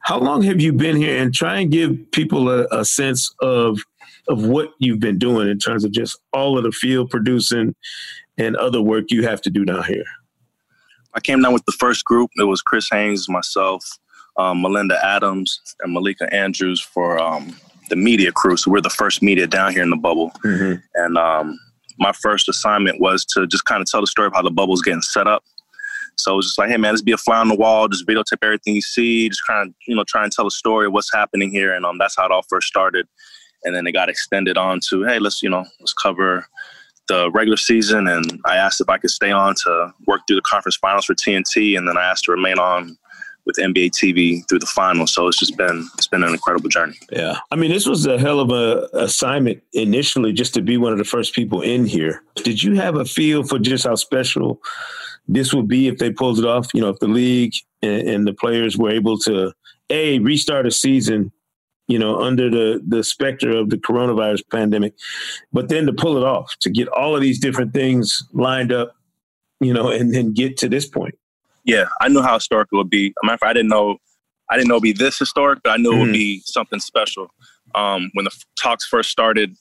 how 0.00 0.18
long 0.18 0.42
have 0.42 0.60
you 0.60 0.72
been 0.72 0.96
here? 0.96 1.16
And 1.22 1.32
try 1.32 1.60
and 1.60 1.70
give 1.70 2.10
people 2.10 2.48
a, 2.48 2.66
a 2.72 2.84
sense 2.84 3.32
of 3.40 3.80
of 4.28 4.46
what 4.46 4.70
you've 4.78 5.00
been 5.00 5.18
doing 5.18 5.48
in 5.48 5.58
terms 5.58 5.84
of 5.84 5.92
just 5.92 6.18
all 6.32 6.58
of 6.58 6.64
the 6.64 6.72
field 6.72 7.10
producing 7.10 7.74
and 8.38 8.56
other 8.56 8.82
work 8.82 9.06
you 9.08 9.22
have 9.22 9.40
to 9.42 9.50
do 9.50 9.64
down 9.64 9.84
here? 9.84 10.04
I 11.14 11.20
came 11.20 11.40
down 11.40 11.54
with 11.54 11.64
the 11.64 11.72
first 11.72 12.04
group. 12.04 12.30
It 12.36 12.44
was 12.44 12.60
Chris 12.60 12.88
Haynes, 12.90 13.28
myself, 13.28 13.84
um, 14.36 14.60
Melinda 14.60 15.02
Adams, 15.04 15.60
and 15.80 15.92
Malika 15.92 16.32
Andrews 16.32 16.80
for 16.80 17.18
um, 17.18 17.56
the 17.88 17.96
media 17.96 18.32
crew. 18.32 18.56
So 18.56 18.70
we're 18.70 18.82
the 18.82 18.90
first 18.90 19.22
media 19.22 19.46
down 19.46 19.72
here 19.72 19.82
in 19.82 19.90
the 19.90 19.96
bubble. 19.96 20.30
Mm-hmm. 20.44 20.74
And 20.94 21.16
um, 21.16 21.58
my 21.98 22.12
first 22.12 22.48
assignment 22.48 23.00
was 23.00 23.24
to 23.26 23.46
just 23.46 23.64
kind 23.64 23.80
of 23.80 23.88
tell 23.90 24.02
the 24.02 24.06
story 24.06 24.26
of 24.26 24.34
how 24.34 24.42
the 24.42 24.50
bubble's 24.50 24.82
getting 24.82 25.02
set 25.02 25.26
up. 25.26 25.42
So 26.18 26.32
it 26.32 26.36
was 26.36 26.46
just 26.46 26.58
like, 26.58 26.70
hey 26.70 26.78
man, 26.78 26.92
let's 26.92 27.02
be 27.02 27.12
a 27.12 27.18
fly 27.18 27.38
on 27.38 27.48
the 27.48 27.54
wall, 27.54 27.88
just 27.88 28.06
videotape 28.06 28.42
everything 28.42 28.74
you 28.74 28.82
see, 28.82 29.28
just 29.28 29.46
kind 29.46 29.68
of 29.68 29.74
you 29.86 29.94
know 29.94 30.04
try 30.04 30.22
and 30.22 30.32
tell 30.32 30.46
a 30.46 30.50
story 30.50 30.86
of 30.86 30.92
what's 30.92 31.12
happening 31.12 31.50
here, 31.50 31.74
and 31.74 31.84
um, 31.84 31.98
that's 31.98 32.16
how 32.16 32.24
it 32.24 32.32
all 32.32 32.42
first 32.48 32.68
started 32.68 33.06
and 33.66 33.74
then 33.74 33.87
it 33.87 33.92
got 33.92 34.09
extended 34.09 34.57
on 34.57 34.81
to 34.88 35.02
hey 35.05 35.18
let's 35.18 35.42
you 35.42 35.50
know 35.50 35.64
let's 35.81 35.92
cover 35.92 36.46
the 37.09 37.31
regular 37.31 37.57
season. 37.57 38.09
And 38.09 38.40
i 38.46 38.57
asked 38.57 38.81
if 38.81 38.88
i 38.88 38.98
could 38.98 39.11
stay 39.11 39.31
on 39.31 39.55
to 39.64 39.92
work 40.07 40.22
through 40.26 40.37
the 40.37 40.42
conference 40.42 40.76
finals 40.76 41.05
for 41.05 41.14
tnt 41.14 41.76
and 41.76 41.87
then 41.88 41.98
i 41.98 42.05
asked 42.05 42.24
to 42.24 42.33
remain 42.33 42.59
on 42.59 42.96
with 43.44 43.57
nba 43.57 43.90
tv 43.90 44.46
through 44.48 44.59
the 44.59 44.66
finals. 44.66 45.14
So 45.14 45.29
it's 45.29 45.38
just 45.38 45.57
been 45.57 45.88
it's 45.94 46.09
been 46.09 46.24
an 46.24 46.33
incredible 46.33 46.68
journey. 46.68 46.96
Yeah. 47.11 47.38
I 47.50 47.57
mean 47.57 47.70
this 47.70 47.87
was 47.87 48.07
a 48.07 48.18
hell 48.18 48.40
of 48.40 48.50
a 48.50 48.88
assignment 48.94 49.62
initially 49.72 50.33
just 50.33 50.52
to 50.55 50.62
be 50.62 50.76
one 50.76 50.92
of 50.92 50.98
the 50.98 51.05
first 51.05 51.35
people 51.35 51.62
in 51.62 51.87
here. 51.87 52.22
Did 52.35 52.62
you 52.62 52.74
have 52.74 52.96
a 52.96 53.05
feel 53.05 53.44
for 53.44 53.59
just 53.59 53.85
how 53.85 53.94
special 53.94 54.61
this 55.29 55.55
would 55.55 55.68
be 55.68 55.88
if 55.88 55.98
they 55.98 56.11
pulled 56.11 56.38
it 56.38 56.44
off 56.44 56.68
you 56.74 56.81
know 56.81 56.90
if 56.90 56.98
the 56.98 57.09
league 57.09 57.52
and, 57.83 58.09
and 58.09 58.26
the 58.26 58.33
players 58.33 58.76
were 58.76 58.90
able 58.90 59.18
to 59.18 59.52
a 59.90 60.18
restart 60.20 60.66
a 60.66 60.70
season 60.70 61.33
you 61.88 61.99
know, 61.99 62.20
under 62.20 62.51
the 62.51 62.83
the 62.87 63.05
specter 63.05 63.51
of 63.51 63.70
the 63.70 63.77
coronavirus 63.77 64.42
pandemic. 64.51 64.94
But 65.53 65.68
then 65.68 65.87
to 65.87 65.92
pull 65.92 66.16
it 66.16 66.25
off, 66.25 66.57
to 66.61 66.70
get 66.70 66.88
all 66.88 67.14
of 67.14 67.20
these 67.20 67.38
different 67.38 67.72
things 67.72 68.27
lined 68.33 68.72
up, 68.72 68.94
you 69.61 69.72
know, 69.72 69.88
and 69.88 70.14
then 70.14 70.33
get 70.33 70.57
to 70.59 70.68
this 70.68 70.87
point. 70.87 71.14
Yeah, 71.64 71.87
I 72.01 72.09
knew 72.09 72.22
how 72.22 72.35
historic 72.35 72.68
it 72.72 72.77
would 72.77 72.90
be. 72.90 73.12
I 73.22 73.27
mean, 73.27 73.38
I 73.42 73.53
didn't 73.53 73.68
know, 73.68 73.99
I 74.51 74.57
didn't 74.57 74.68
know 74.68 74.77
it'd 74.77 74.83
be 74.83 74.92
this 74.92 75.18
historic, 75.18 75.61
but 75.64 75.70
I 75.70 75.77
knew 75.77 75.90
mm-hmm. 75.90 75.96
it 75.96 76.01
would 76.01 76.07
mm-hmm. 76.07 76.12
be 76.12 76.42
something 76.44 76.79
special. 76.79 77.29
Um, 77.75 78.11
when 78.14 78.25
the 78.25 78.31
talks 78.61 78.87
first 78.87 79.11
started, 79.11 79.57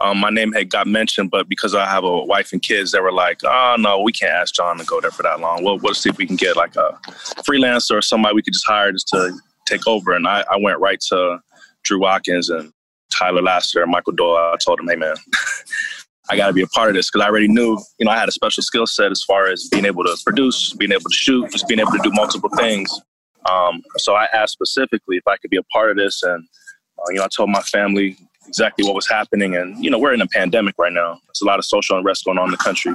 um, 0.00 0.18
my 0.18 0.30
name 0.30 0.52
had 0.52 0.70
got 0.70 0.86
mentioned, 0.86 1.30
but 1.30 1.48
because 1.48 1.74
I 1.74 1.84
have 1.86 2.04
a 2.04 2.24
wife 2.24 2.52
and 2.52 2.62
kids, 2.62 2.92
they 2.92 3.00
were 3.00 3.12
like, 3.12 3.40
"Oh 3.44 3.74
no, 3.78 4.00
we 4.00 4.12
can't 4.12 4.32
ask 4.32 4.54
John 4.54 4.78
to 4.78 4.84
go 4.84 5.00
there 5.00 5.10
for 5.10 5.24
that 5.24 5.40
long. 5.40 5.64
We'll, 5.64 5.78
we'll 5.78 5.94
see 5.94 6.08
if 6.08 6.16
we 6.18 6.26
can 6.26 6.36
get 6.36 6.56
like 6.56 6.76
a 6.76 6.96
freelancer 7.42 7.98
or 7.98 8.02
somebody 8.02 8.34
we 8.36 8.42
could 8.42 8.52
just 8.52 8.66
hire 8.66 8.92
just 8.92 9.08
to 9.08 9.36
take 9.66 9.86
over." 9.88 10.12
And 10.12 10.28
I, 10.28 10.44
I 10.50 10.56
went 10.56 10.78
right 10.78 11.00
to 11.08 11.40
Drew 11.88 12.00
Watkins 12.00 12.50
and 12.50 12.72
Tyler 13.10 13.42
Lassiter 13.42 13.82
and 13.82 13.90
Michael 13.90 14.12
Doyle, 14.12 14.52
I 14.52 14.56
told 14.64 14.78
them, 14.78 14.88
hey, 14.88 14.96
man, 14.96 15.14
I 16.30 16.36
got 16.36 16.48
to 16.48 16.52
be 16.52 16.62
a 16.62 16.66
part 16.68 16.90
of 16.90 16.94
this 16.94 17.10
because 17.10 17.24
I 17.24 17.28
already 17.28 17.48
knew, 17.48 17.78
you 17.98 18.04
know, 18.04 18.10
I 18.10 18.18
had 18.18 18.28
a 18.28 18.32
special 18.32 18.62
skill 18.62 18.86
set 18.86 19.10
as 19.10 19.22
far 19.22 19.48
as 19.48 19.66
being 19.70 19.86
able 19.86 20.04
to 20.04 20.16
produce, 20.24 20.74
being 20.74 20.92
able 20.92 21.08
to 21.08 21.16
shoot, 21.16 21.50
just 21.50 21.66
being 21.66 21.80
able 21.80 21.92
to 21.92 22.00
do 22.02 22.10
multiple 22.12 22.50
things. 22.50 23.00
Um, 23.50 23.82
so 23.96 24.14
I 24.14 24.28
asked 24.34 24.52
specifically 24.52 25.16
if 25.16 25.26
I 25.26 25.38
could 25.38 25.50
be 25.50 25.56
a 25.56 25.62
part 25.64 25.90
of 25.90 25.96
this. 25.96 26.22
And, 26.22 26.46
uh, 26.98 27.04
you 27.08 27.16
know, 27.16 27.24
I 27.24 27.28
told 27.34 27.48
my 27.48 27.62
family 27.62 28.18
exactly 28.46 28.84
what 28.84 28.94
was 28.94 29.08
happening. 29.08 29.56
And, 29.56 29.82
you 29.82 29.90
know, 29.90 29.98
we're 29.98 30.12
in 30.12 30.20
a 30.20 30.26
pandemic 30.26 30.74
right 30.78 30.92
now. 30.92 31.18
There's 31.26 31.40
a 31.40 31.46
lot 31.46 31.58
of 31.58 31.64
social 31.64 31.96
unrest 31.96 32.26
going 32.26 32.36
on 32.36 32.46
in 32.46 32.50
the 32.50 32.58
country. 32.58 32.92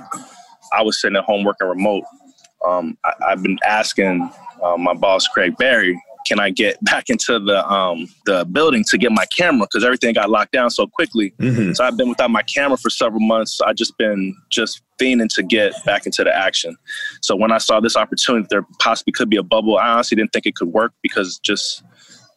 I 0.72 0.84
was 0.84 1.02
sitting 1.02 1.18
at 1.18 1.24
home 1.24 1.44
working 1.44 1.68
remote. 1.68 2.04
Um, 2.64 2.98
I, 3.04 3.14
have 3.30 3.42
been 3.42 3.58
asking 3.66 4.30
uh, 4.64 4.78
my 4.78 4.94
boss, 4.94 5.28
Craig 5.28 5.58
Barry, 5.58 6.00
can 6.26 6.40
I 6.40 6.50
get 6.50 6.84
back 6.84 7.10
into 7.10 7.40
the 7.40 7.68
um, 7.72 8.08
the 8.26 8.46
building 8.46 8.84
to 8.90 8.98
get 8.98 9.12
my 9.12 9.26
camera 9.26 9.68
because 9.68 9.84
everything 9.84 10.14
got 10.14 10.30
locked 10.30 10.52
down 10.52 10.70
so 10.70 10.88
quickly. 10.88 11.34
Mm-hmm. 11.40 11.74
So 11.74 11.84
I've 11.84 11.98
been 11.98 12.10
without 12.10 12.32
my 12.32 12.44
camera 12.44 12.78
for 12.78 12.90
several 12.90 13.22
months. 13.22 13.60
I 13.62 13.74
just 13.74 13.98
been 13.98 14.36
just 14.50 14.82
fiending 15.00 15.30
to 15.36 15.44
get 15.44 15.74
back 15.86 16.06
into 16.06 16.24
the 16.24 16.36
action. 16.36 16.76
So 17.22 17.36
when 17.36 17.52
I 17.52 17.58
saw 17.58 17.80
this 17.80 17.96
opportunity, 17.96 18.48
there 18.50 18.66
possibly 18.80 19.12
could 19.14 19.30
be 19.30 19.38
a 19.38 19.44
bubble. 19.44 19.78
I 19.78 19.90
honestly 19.90 20.16
didn't 20.16 20.34
think 20.34 20.46
it 20.46 20.56
could 20.56 20.70
work 20.70 20.94
because 21.02 21.40
just 21.40 21.84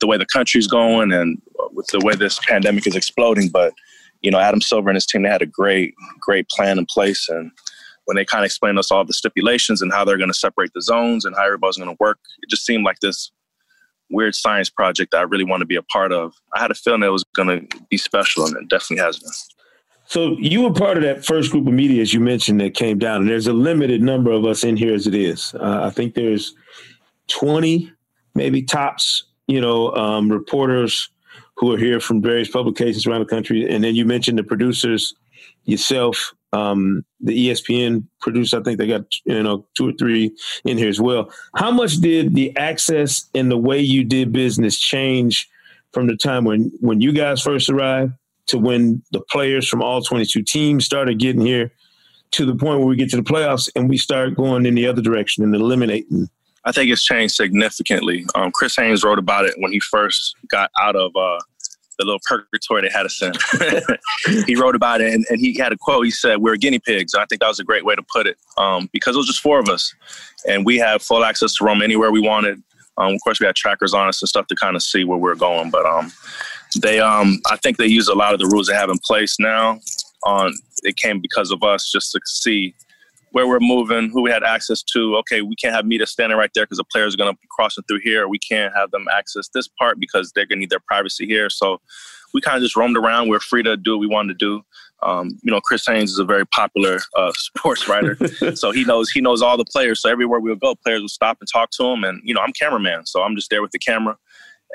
the 0.00 0.06
the 0.06 0.06
way 0.06 0.16
the 0.16 0.26
country's 0.26 0.66
going 0.66 1.12
and 1.12 1.40
with 1.72 1.86
the 1.88 2.00
way 2.04 2.14
this 2.14 2.38
pandemic 2.46 2.86
is 2.86 2.96
exploding. 2.96 3.48
But 3.48 3.72
you 4.22 4.30
know, 4.30 4.38
Adam 4.38 4.60
Silver 4.60 4.88
and 4.88 4.96
his 4.96 5.06
team 5.06 5.22
they 5.22 5.28
had 5.28 5.42
a 5.42 5.46
great 5.46 5.94
great 6.20 6.48
plan 6.48 6.78
in 6.78 6.86
place 6.86 7.28
and 7.28 7.50
when 8.06 8.16
they 8.16 8.24
kind 8.24 8.42
of 8.42 8.46
explained 8.46 8.78
us 8.78 8.90
all 8.90 9.04
the 9.04 9.12
stipulations 9.12 9.82
and 9.82 9.92
how 9.92 10.04
they're 10.04 10.16
going 10.16 10.30
to 10.30 10.38
separate 10.38 10.70
the 10.74 10.80
zones 10.80 11.24
and 11.24 11.34
how 11.36 11.44
everybody's 11.44 11.76
going 11.76 11.90
to 11.90 11.96
work, 12.00 12.18
it 12.40 12.48
just 12.48 12.64
seemed 12.64 12.84
like 12.84 13.00
this 13.00 13.32
weird 14.10 14.34
science 14.34 14.70
project 14.70 15.12
that 15.12 15.18
I 15.18 15.22
really 15.22 15.44
want 15.44 15.60
to 15.60 15.66
be 15.66 15.76
a 15.76 15.82
part 15.82 16.12
of. 16.12 16.34
I 16.54 16.60
had 16.60 16.70
a 16.70 16.74
feeling 16.74 17.02
it 17.02 17.08
was 17.08 17.24
going 17.34 17.48
to 17.48 17.80
be 17.90 17.96
special, 17.96 18.46
and 18.46 18.56
it 18.56 18.68
definitely 18.68 19.04
has 19.04 19.18
been. 19.18 19.30
So 20.08 20.36
you 20.38 20.62
were 20.62 20.72
part 20.72 20.96
of 20.96 21.02
that 21.02 21.24
first 21.24 21.50
group 21.50 21.66
of 21.66 21.72
media, 21.72 22.00
as 22.00 22.14
you 22.14 22.20
mentioned, 22.20 22.60
that 22.60 22.74
came 22.74 22.98
down. 22.98 23.22
And 23.22 23.30
there's 23.30 23.48
a 23.48 23.52
limited 23.52 24.02
number 24.02 24.30
of 24.30 24.44
us 24.44 24.62
in 24.62 24.76
here 24.76 24.94
as 24.94 25.06
it 25.06 25.14
is. 25.14 25.52
Uh, 25.54 25.80
I 25.82 25.90
think 25.90 26.14
there's 26.14 26.54
20, 27.28 27.92
maybe 28.34 28.62
tops, 28.62 29.24
you 29.48 29.60
know, 29.60 29.92
um, 29.94 30.30
reporters 30.30 31.10
who 31.56 31.72
are 31.72 31.78
here 31.78 31.98
from 31.98 32.22
various 32.22 32.48
publications 32.48 33.06
around 33.06 33.20
the 33.20 33.26
country. 33.26 33.68
And 33.68 33.82
then 33.82 33.96
you 33.96 34.04
mentioned 34.04 34.38
the 34.38 34.44
producers, 34.44 35.14
yourself, 35.64 36.34
um, 36.56 37.04
the 37.20 37.48
ESPN 37.48 38.04
producer. 38.20 38.58
I 38.58 38.62
think 38.62 38.78
they 38.78 38.86
got 38.86 39.04
you 39.24 39.42
know 39.42 39.66
two 39.76 39.88
or 39.88 39.92
three 39.92 40.34
in 40.64 40.78
here 40.78 40.88
as 40.88 41.00
well. 41.00 41.30
How 41.56 41.70
much 41.70 41.96
did 41.96 42.34
the 42.34 42.56
access 42.56 43.28
and 43.34 43.50
the 43.50 43.58
way 43.58 43.80
you 43.80 44.04
did 44.04 44.32
business 44.32 44.78
change 44.78 45.48
from 45.92 46.06
the 46.06 46.16
time 46.16 46.44
when 46.44 46.72
when 46.80 47.00
you 47.00 47.12
guys 47.12 47.42
first 47.42 47.68
arrived 47.68 48.12
to 48.46 48.58
when 48.58 49.02
the 49.12 49.20
players 49.30 49.68
from 49.68 49.82
all 49.82 50.00
22 50.00 50.42
teams 50.42 50.84
started 50.84 51.18
getting 51.18 51.40
here 51.40 51.72
to 52.32 52.44
the 52.44 52.54
point 52.54 52.78
where 52.78 52.88
we 52.88 52.96
get 52.96 53.10
to 53.10 53.16
the 53.16 53.22
playoffs 53.22 53.68
and 53.74 53.88
we 53.88 53.96
start 53.96 54.34
going 54.34 54.66
in 54.66 54.74
the 54.74 54.86
other 54.86 55.02
direction 55.02 55.44
and 55.44 55.54
eliminating? 55.54 56.28
I 56.64 56.72
think 56.72 56.90
it's 56.90 57.04
changed 57.04 57.34
significantly. 57.34 58.26
Um, 58.34 58.50
Chris 58.50 58.74
Haynes 58.76 59.04
wrote 59.04 59.20
about 59.20 59.46
it 59.46 59.54
when 59.58 59.72
he 59.72 59.78
first 59.80 60.34
got 60.48 60.70
out 60.80 60.96
of 60.96 61.12
uh, 61.14 61.38
the 61.98 62.04
little 62.04 62.20
purgatory 62.26 62.82
they 62.82 62.90
had 62.90 63.06
us 63.06 63.22
in. 63.22 63.32
he 64.46 64.56
wrote 64.56 64.74
about 64.74 65.00
it 65.00 65.14
and, 65.14 65.24
and, 65.30 65.40
he 65.40 65.56
had 65.58 65.72
a 65.72 65.76
quote. 65.76 66.04
He 66.04 66.10
said, 66.10 66.38
We're 66.38 66.56
guinea 66.56 66.78
pigs. 66.78 67.14
I 67.14 67.24
think 67.26 67.40
that 67.40 67.48
was 67.48 67.58
a 67.58 67.64
great 67.64 67.84
way 67.84 67.94
to 67.94 68.02
put 68.02 68.26
it 68.26 68.36
um, 68.58 68.88
because 68.92 69.14
it 69.14 69.18
was 69.18 69.26
just 69.26 69.40
four 69.40 69.58
of 69.58 69.68
us. 69.68 69.94
And 70.48 70.64
we 70.64 70.78
had 70.78 71.02
full 71.02 71.24
access 71.24 71.54
to 71.54 71.64
roam 71.64 71.82
anywhere 71.82 72.10
we 72.10 72.20
wanted. 72.20 72.62
Um, 72.98 73.14
of 73.14 73.20
course, 73.22 73.40
we 73.40 73.46
had 73.46 73.56
trackers 73.56 73.92
on 73.92 74.08
us 74.08 74.22
and 74.22 74.28
stuff 74.28 74.46
to 74.46 74.54
kind 74.54 74.76
of 74.76 74.82
see 74.82 75.04
where 75.04 75.18
we 75.18 75.30
are 75.30 75.36
going. 75.36 75.70
But 75.70 75.84
um, 75.86 76.12
they, 76.80 77.00
um, 77.00 77.40
I 77.50 77.56
think 77.56 77.76
they 77.76 77.86
use 77.86 78.08
a 78.08 78.14
lot 78.14 78.32
of 78.32 78.40
the 78.40 78.46
rules 78.46 78.68
they 78.68 78.74
have 78.74 78.90
in 78.90 78.98
place 78.98 79.38
now. 79.38 79.80
On 80.24 80.52
it 80.82 80.96
came 80.96 81.20
because 81.20 81.50
of 81.50 81.62
us 81.62 81.90
just 81.90 82.12
to 82.12 82.20
see 82.24 82.74
where 83.32 83.46
we're 83.46 83.60
moving, 83.60 84.10
who 84.10 84.22
we 84.22 84.30
had 84.30 84.42
access 84.42 84.82
to. 84.82 85.16
Okay, 85.16 85.42
we 85.42 85.56
can't 85.56 85.74
have 85.74 85.84
media 85.84 86.06
standing 86.06 86.38
right 86.38 86.50
there 86.54 86.64
because 86.64 86.78
the 86.78 86.84
players 86.84 87.14
are 87.14 87.18
going 87.18 87.32
to 87.32 87.38
be 87.40 87.48
crossing 87.50 87.84
through 87.84 88.00
here. 88.02 88.28
We 88.28 88.38
can't 88.38 88.74
have 88.74 88.90
them 88.90 89.06
access 89.12 89.48
this 89.52 89.68
part 89.68 90.00
because 90.00 90.32
they're 90.34 90.46
going 90.46 90.58
to 90.58 90.60
need 90.60 90.70
their 90.70 90.80
privacy 90.80 91.26
here. 91.26 91.50
So 91.50 91.80
we 92.34 92.40
kind 92.40 92.56
of 92.56 92.62
just 92.62 92.76
roamed 92.76 92.96
around. 92.96 93.28
We 93.28 93.36
are 93.36 93.40
free 93.40 93.62
to 93.62 93.76
do 93.76 93.92
what 93.92 94.00
we 94.00 94.06
wanted 94.06 94.38
to 94.38 94.44
do. 94.44 94.62
Um, 95.02 95.38
you 95.42 95.50
know, 95.50 95.60
Chris 95.60 95.86
Haynes 95.86 96.10
is 96.10 96.18
a 96.18 96.24
very 96.24 96.46
popular 96.46 96.98
uh, 97.16 97.32
sports 97.34 97.88
writer, 97.88 98.16
so 98.54 98.70
he 98.70 98.84
knows 98.84 99.10
he 99.10 99.20
knows 99.20 99.42
all 99.42 99.56
the 99.56 99.64
players. 99.64 100.00
So 100.00 100.10
everywhere 100.10 100.40
we 100.40 100.50
would 100.50 100.60
go, 100.60 100.74
players 100.74 101.02
would 101.02 101.10
stop 101.10 101.36
and 101.40 101.48
talk 101.52 101.70
to 101.72 101.84
him. 101.84 102.04
And 102.04 102.20
you 102.24 102.34
know, 102.34 102.40
I'm 102.40 102.52
cameraman, 102.52 103.06
so 103.06 103.22
I'm 103.22 103.36
just 103.36 103.50
there 103.50 103.62
with 103.62 103.72
the 103.72 103.78
camera 103.78 104.16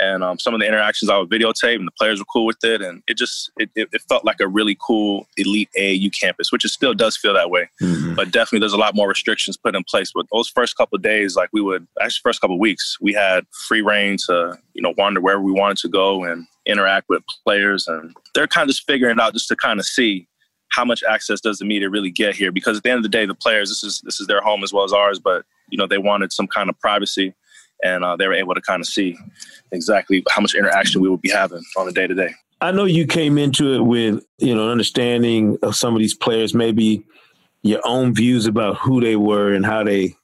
and 0.02 0.24
um, 0.24 0.40
some 0.40 0.56
of 0.56 0.60
the 0.60 0.68
interactions 0.68 1.10
I 1.10 1.18
would 1.18 1.30
videotape, 1.30 1.76
and 1.76 1.88
the 1.88 1.92
players 1.92 2.20
were 2.20 2.26
cool 2.26 2.48
with 2.48 2.64
it, 2.64 2.82
and 2.82 3.04
it 3.08 3.18
just 3.18 3.52
it, 3.58 3.70
it, 3.76 3.88
it 3.94 4.02
felt 4.10 4.26
like 4.26 4.40
a 4.42 4.48
really 4.48 4.76
cool 4.82 5.28
elite 5.38 5.70
AAU 5.78 6.12
campus, 6.20 6.52
which 6.52 6.66
it 6.66 6.70
still 6.70 6.96
does 6.96 7.16
feel 7.16 7.34
that 7.36 7.52
way. 7.52 7.70
Mm-hmm. 7.82 8.16
But 8.16 8.32
definitely, 8.32 8.60
there's 8.60 8.74
a 8.74 8.78
lot 8.78 8.96
more 8.96 9.08
restrictions 9.08 9.58
put 9.58 9.76
in 9.76 9.84
place. 9.84 10.12
But 10.14 10.26
those 10.34 10.50
first 10.50 10.76
couple 10.76 10.96
of 10.96 11.04
days, 11.04 11.36
like 11.36 11.50
we 11.54 11.62
would 11.62 11.88
actually 12.02 12.22
first 12.24 12.42
couple 12.42 12.56
of 12.56 12.60
weeks, 12.60 12.98
we 13.00 13.14
had 13.14 13.46
free 13.68 13.82
reign 13.82 14.18
to 14.26 14.58
you 14.74 14.82
know 14.82 14.94
wander 14.98 15.22
wherever 15.22 15.42
we 15.42 15.52
wanted 15.52 15.78
to 15.78 15.88
go 15.88 16.24
and 16.24 16.48
interact 16.66 17.08
with 17.08 17.24
players, 17.46 17.88
and 17.88 18.16
they're 18.34 18.48
kind 18.48 18.68
of 18.68 18.74
just 18.74 18.88
figuring 18.88 19.18
it 19.18 19.22
out 19.22 19.34
just 19.34 19.48
to 19.50 19.56
kind 19.56 19.80
of 19.80 19.86
see 19.86 20.28
how 20.72 20.86
much 20.86 21.04
access 21.04 21.42
does 21.42 21.60
the 21.60 21.66
media 21.66 21.90
really 21.90 22.12
get 22.12 22.34
here 22.34 22.52
because 22.52 22.78
at 22.78 22.84
the 22.84 22.90
end 22.90 22.98
of 22.98 23.04
the 23.04 23.10
day 23.10 23.26
the 23.26 23.36
players 23.36 23.70
this 23.70 23.84
is 23.84 24.02
this 24.06 24.22
is 24.22 24.28
their 24.28 24.40
home 24.40 24.64
as 24.64 24.72
well 24.72 24.86
as 24.86 24.94
ours 24.94 25.20
but 25.20 25.44
you 25.70 25.78
know 25.78 25.86
they 25.86 25.98
wanted 25.98 26.32
some 26.32 26.48
kind 26.48 26.70
of 26.70 26.80
privacy 26.80 27.34
and 27.84 28.04
uh, 28.04 28.16
they 28.16 28.28
were 28.28 28.34
able 28.34 28.54
to 28.56 28.62
kind 28.62 28.82
of 28.82 28.88
see 28.88 29.18
exactly 29.72 30.24
how 30.30 30.42
much 30.42 30.56
interaction 30.56 31.02
we 31.02 31.10
would 31.10 31.22
be 31.22 31.30
having 31.30 31.62
on 31.78 31.88
a 31.88 31.92
day 31.92 32.08
to 32.08 32.14
day. 32.14 32.34
I 32.62 32.72
know 32.72 32.86
you 32.86 33.08
came 33.08 33.38
into 33.38 33.74
it 33.74 33.82
with 33.82 34.24
you 34.38 34.56
know 34.56 34.66
an 34.66 34.70
understanding 34.70 35.58
of 35.64 35.76
some 35.76 35.96
of 35.96 36.00
these 36.00 36.16
players, 36.16 36.54
maybe 36.54 37.04
your 37.64 37.82
own 37.86 38.14
views 38.14 38.46
about 38.46 38.78
who 38.78 39.02
they 39.02 39.16
were 39.16 39.54
and 39.54 39.66
how 39.66 39.84
they 39.84 40.16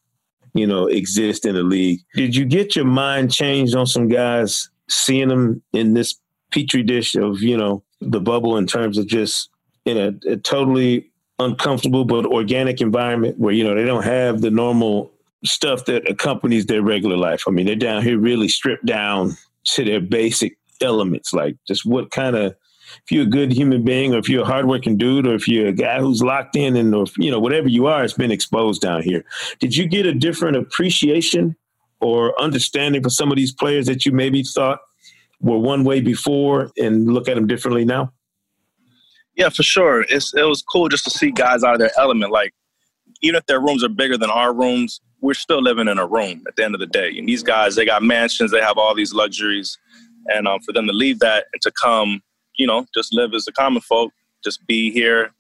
you 0.54 0.68
know 0.68 0.88
exist 0.88 1.46
in 1.46 1.56
the 1.56 1.64
league. 1.64 2.00
Did 2.14 2.36
you 2.36 2.46
get 2.46 2.76
your 2.76 2.86
mind 2.86 3.32
changed 3.32 3.76
on 3.76 3.88
some 3.88 4.08
guys 4.08 4.70
seeing 4.90 5.28
them 5.30 5.62
in 5.74 5.94
this 5.94 6.16
petri 6.52 6.84
dish 6.84 7.16
of 7.16 7.42
you 7.42 7.58
know 7.58 7.84
the 8.02 8.20
bubble 8.20 8.58
in 8.58 8.68
terms 8.68 8.98
of 8.98 9.08
just 9.08 9.50
in 9.86 9.98
a, 9.98 10.32
a 10.32 10.38
totally 10.38 11.10
uncomfortable 11.40 12.04
but 12.04 12.26
organic 12.26 12.82
environment 12.82 13.38
where 13.40 13.54
you 13.54 13.64
know 13.64 13.76
they 13.76 13.86
don't 13.86 14.04
have 14.04 14.42
the 14.42 14.52
normal 14.52 15.12
stuff 15.46 15.86
that 15.86 16.10
accompanies 16.10 16.66
their 16.66 16.82
regular 16.82 17.18
life. 17.18 17.44
I 17.48 17.52
mean, 17.52 17.66
they're 17.66 17.76
down 17.76 18.04
here 18.04 18.18
really 18.18 18.48
stripped 18.48 18.86
down 18.86 19.38
to 19.66 19.84
their 19.84 20.02
basic 20.02 20.58
elements, 20.82 21.34
like 21.34 21.56
just 21.68 21.86
what 21.86 22.12
kind 22.12 22.36
of 22.36 22.56
if 23.04 23.12
you're 23.12 23.24
a 23.24 23.30
good 23.30 23.52
human 23.52 23.84
being 23.84 24.14
or 24.14 24.18
if 24.18 24.30
you're 24.30 24.44
a 24.44 24.48
hardworking 24.48 24.98
dude 24.98 25.28
or 25.28 25.36
if 25.36 25.48
you're 25.48 25.68
a 25.68 25.74
guy 25.74 26.00
who's 26.00 26.22
locked 26.22 26.56
in 26.56 26.76
and 26.76 26.96
or 26.96 27.06
you 27.18 27.30
know 27.30 27.40
whatever 27.40 27.68
you 27.68 27.86
are 27.86 28.04
it's 28.04 28.14
been 28.14 28.32
exposed 28.32 28.82
down 28.82 29.02
here. 29.02 29.26
Did 29.60 29.76
you 29.76 29.88
get 29.88 30.06
a 30.06 30.14
different 30.14 30.56
appreciation 30.56 31.56
or 32.00 32.40
understanding 32.42 33.04
for 33.04 33.10
some 33.10 33.32
of 33.32 33.38
these 33.38 33.54
players 33.54 33.88
that 33.88 34.06
you 34.06 34.12
maybe 34.12 34.44
thought 34.44 34.80
were 35.42 35.58
one 35.58 35.84
way 35.84 36.00
before 36.00 36.72
and 36.78 37.14
look 37.14 37.28
at 37.28 37.36
them 37.36 37.48
differently 37.48 37.84
now? 37.84 38.14
Yeah 39.36 39.50
for 39.50 39.64
sure. 39.64 40.06
It's, 40.10 40.34
it 40.34 40.44
was 40.44 40.62
cool 40.62 40.88
just 40.88 41.04
to 41.06 41.10
see 41.10 41.32
guys 41.32 41.64
out 41.64 41.74
of 41.74 41.80
their 41.80 41.92
element. 41.98 42.32
Like 42.32 42.54
even 43.22 43.36
if 43.36 43.46
their 43.48 43.60
rooms 43.60 43.84
are 43.84 43.90
bigger 43.90 44.18
than 44.18 44.30
our 44.30 44.54
rooms 44.54 45.02
we're 45.22 45.34
still 45.34 45.62
living 45.62 45.88
in 45.88 45.98
a 45.98 46.06
room 46.06 46.44
at 46.48 46.56
the 46.56 46.64
end 46.64 46.76
of 46.76 46.80
the 46.80 46.88
day. 46.88 47.18
And 47.18 47.28
these 47.28 47.44
guys, 47.44 47.76
they 47.76 47.86
got 47.86 48.04
mansions, 48.04 48.52
they 48.52 48.62
have 48.62 48.78
all 48.78 48.94
these 48.94 49.14
luxuries. 49.14 49.78
And 50.28 50.48
um, 50.48 50.60
for 50.62 50.74
them 50.74 50.88
to 50.88 50.94
leave 50.94 51.20
that 51.20 51.46
and 51.54 51.62
to 51.62 51.72
come, 51.72 52.22
you 52.58 52.68
know, 52.68 52.86
just 52.94 53.14
live 53.14 53.34
as 53.34 53.48
a 53.48 53.52
common 53.52 53.82
folk, 53.82 54.12
just 54.44 54.66
be 54.68 54.92
here, 54.92 55.32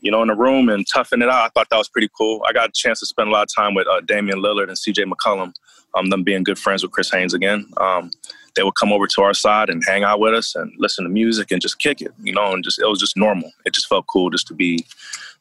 you 0.00 0.10
know, 0.10 0.22
in 0.22 0.30
a 0.30 0.34
room 0.34 0.68
and 0.68 0.86
toughen 0.92 1.22
it 1.22 1.28
out. 1.28 1.46
I 1.46 1.48
thought 1.48 1.68
that 1.70 1.76
was 1.76 1.88
pretty 1.88 2.08
cool. 2.16 2.42
I 2.48 2.52
got 2.52 2.68
a 2.68 2.72
chance 2.74 3.00
to 3.00 3.06
spend 3.06 3.28
a 3.28 3.32
lot 3.32 3.44
of 3.44 3.54
time 3.54 3.74
with 3.74 3.86
uh, 3.88 4.00
Damian 4.02 4.38
Lillard 4.38 4.68
and 4.68 4.76
CJ 4.76 5.10
McCollum, 5.10 5.52
um, 5.94 6.10
them 6.10 6.22
being 6.22 6.44
good 6.44 6.58
friends 6.58 6.82
with 6.82 6.92
Chris 6.92 7.10
Haynes 7.10 7.34
again. 7.34 7.66
Um, 7.78 8.10
they 8.54 8.62
would 8.62 8.74
come 8.74 8.92
over 8.92 9.06
to 9.06 9.22
our 9.22 9.34
side 9.34 9.70
and 9.70 9.82
hang 9.86 10.04
out 10.04 10.20
with 10.20 10.34
us 10.34 10.54
and 10.54 10.72
listen 10.78 11.04
to 11.04 11.10
music 11.10 11.50
and 11.50 11.62
just 11.62 11.78
kick 11.78 12.00
it, 12.02 12.12
you 12.22 12.32
know, 12.32 12.52
and 12.52 12.64
just, 12.64 12.78
it 12.78 12.86
was 12.86 12.98
just 13.00 13.16
normal. 13.16 13.50
It 13.64 13.72
just 13.72 13.88
felt 13.88 14.06
cool 14.06 14.30
just 14.30 14.48
to 14.48 14.54
be 14.54 14.84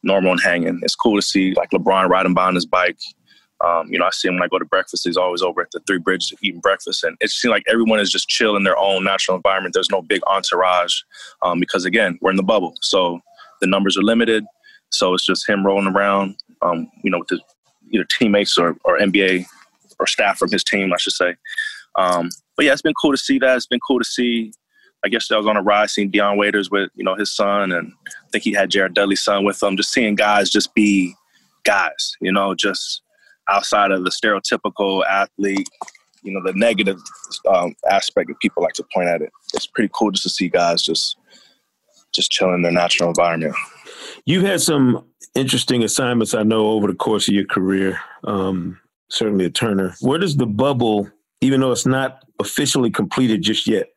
normal 0.04 0.32
and 0.32 0.42
hanging. 0.42 0.80
It's 0.84 0.96
cool 0.96 1.16
to 1.16 1.22
see 1.22 1.54
like 1.54 1.72
LeBron 1.72 2.10
riding 2.10 2.34
by 2.34 2.48
on 2.48 2.56
his 2.56 2.66
bike, 2.66 3.00
um, 3.66 3.92
you 3.92 3.98
know, 3.98 4.06
I 4.06 4.12
see 4.12 4.28
him 4.28 4.36
when 4.36 4.44
I 4.44 4.48
go 4.48 4.60
to 4.60 4.66
breakfast. 4.66 5.04
He's 5.06 5.18
always 5.18 5.42
over 5.42 5.62
at 5.62 5.72
the 5.72 5.80
Three 5.88 5.98
Bridges 5.98 6.34
eating 6.42 6.62
breakfast, 6.62 7.04
and 7.04 7.18
it 7.22 7.32
seems 7.32 7.52
like 7.52 7.64
everyone 7.68 8.00
is 8.00 8.12
just 8.12 8.28
chill 8.28 8.56
in 8.56 8.64
their 8.64 8.78
own 8.78 9.04
natural 9.04 9.36
environment. 9.36 9.74
There's 9.74 9.90
no 9.90 10.02
big 10.02 10.22
entourage 10.28 11.02
um, 11.42 11.60
because 11.60 11.86
again, 11.86 12.20
we're 12.22 12.32
in 12.32 12.38
the 12.38 12.44
bubble, 12.44 12.76
so 12.82 13.20
the 13.62 13.68
numbers 13.68 13.98
are 13.98 14.04
limited. 14.04 14.46
So 14.90 15.14
it's 15.14 15.26
just 15.26 15.50
him 15.50 15.66
rolling 15.66 15.88
around, 15.88 16.38
um, 16.62 16.90
you 17.04 17.12
know, 17.12 17.20
with 17.20 17.30
his 17.30 17.42
either 17.92 18.06
teammates 18.06 18.58
or, 18.58 18.78
or 18.86 19.00
NBA 19.00 19.46
or 20.00 20.08
staff 20.08 20.38
from 20.38 20.52
his 20.52 20.64
team, 20.64 20.94
I 20.94 20.98
should 20.98 21.14
say. 21.14 21.36
Um, 21.98 22.30
but 22.56 22.66
yeah, 22.66 22.74
it's 22.74 22.82
been 22.82 22.94
cool 22.94 23.12
to 23.12 23.18
see 23.18 23.40
that. 23.40 23.56
It's 23.56 23.68
been 23.68 23.80
cool 23.86 24.00
to 24.00 24.06
see. 24.06 24.54
I 25.06 25.10
guess 25.10 25.30
I 25.32 25.38
was 25.38 25.48
on 25.48 25.58
a 25.58 25.62
ride 25.62 25.90
seeing 25.90 26.10
Dion 26.10 26.38
Waiters 26.38 26.70
with 26.72 26.90
you 26.96 27.04
know 27.04 27.16
his 27.16 27.36
son, 27.36 27.72
and 27.72 27.92
I 28.08 28.30
think 28.32 28.44
he 28.44 28.54
had 28.54 28.70
Jared 28.70 28.94
Dudley's 28.94 29.24
son 29.24 29.46
with 29.46 29.62
him. 29.62 29.78
Just 29.78 29.94
seeing 29.94 30.16
guys 30.16 30.50
just 30.50 30.74
be 30.74 31.16
guys, 31.64 32.16
you 32.22 32.32
know, 32.32 32.56
just 32.56 33.02
outside 33.50 33.92
of 33.92 34.04
the 34.04 34.10
stereotypical 34.10 35.06
athlete, 35.06 35.70
you 36.24 36.32
know, 36.32 36.42
the 36.44 36.58
negative 36.58 37.00
um, 37.54 37.76
aspect 37.90 38.28
that 38.28 38.40
people 38.40 38.64
like 38.64 38.74
to 38.74 38.86
point 38.94 39.08
at 39.08 39.22
it. 39.22 39.32
It's 39.54 39.68
pretty 39.68 39.90
cool 39.94 40.12
just 40.12 40.24
to 40.24 40.30
see 40.30 40.50
guys 40.50 40.82
just 40.82 41.18
just 42.14 42.32
chilling 42.32 42.56
in 42.56 42.62
their 42.62 42.72
natural 42.72 43.10
environment. 43.10 43.56
You've 44.26 44.44
had 44.44 44.62
some 44.62 45.06
interesting 45.36 45.84
assignments, 45.84 46.34
I 46.34 46.44
know, 46.44 46.70
over 46.70 46.88
the 46.88 46.96
course 46.96 47.28
of 47.28 47.34
your 47.34 47.46
career. 47.46 48.00
Um, 48.24 48.80
certainly 49.10 49.46
at 49.46 49.54
Turner. 49.54 49.96
Where 50.02 50.20
does 50.20 50.38
the 50.38 50.46
bubble, 50.46 51.10
even 51.42 51.62
though 51.62 51.72
it's 51.72 51.86
not 51.86 52.24
officially 52.40 52.90
completed 52.90 53.42
just 53.42 53.68
yet, 53.68 53.90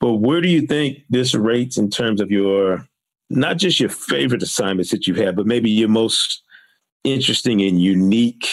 but 0.00 0.14
where 0.14 0.40
do 0.40 0.48
you 0.48 0.62
think 0.62 0.98
this 1.10 1.34
rates 1.34 1.76
in 1.76 1.90
terms 1.90 2.20
of 2.20 2.30
your 2.30 2.86
not 3.30 3.58
just 3.58 3.78
your 3.78 3.90
favorite 3.90 4.42
assignments 4.42 4.90
that 4.90 5.06
you've 5.06 5.18
had, 5.18 5.36
but 5.36 5.46
maybe 5.46 5.70
your 5.70 5.88
most 5.88 6.42
interesting 7.04 7.60
and 7.60 7.80
unique 7.80 8.46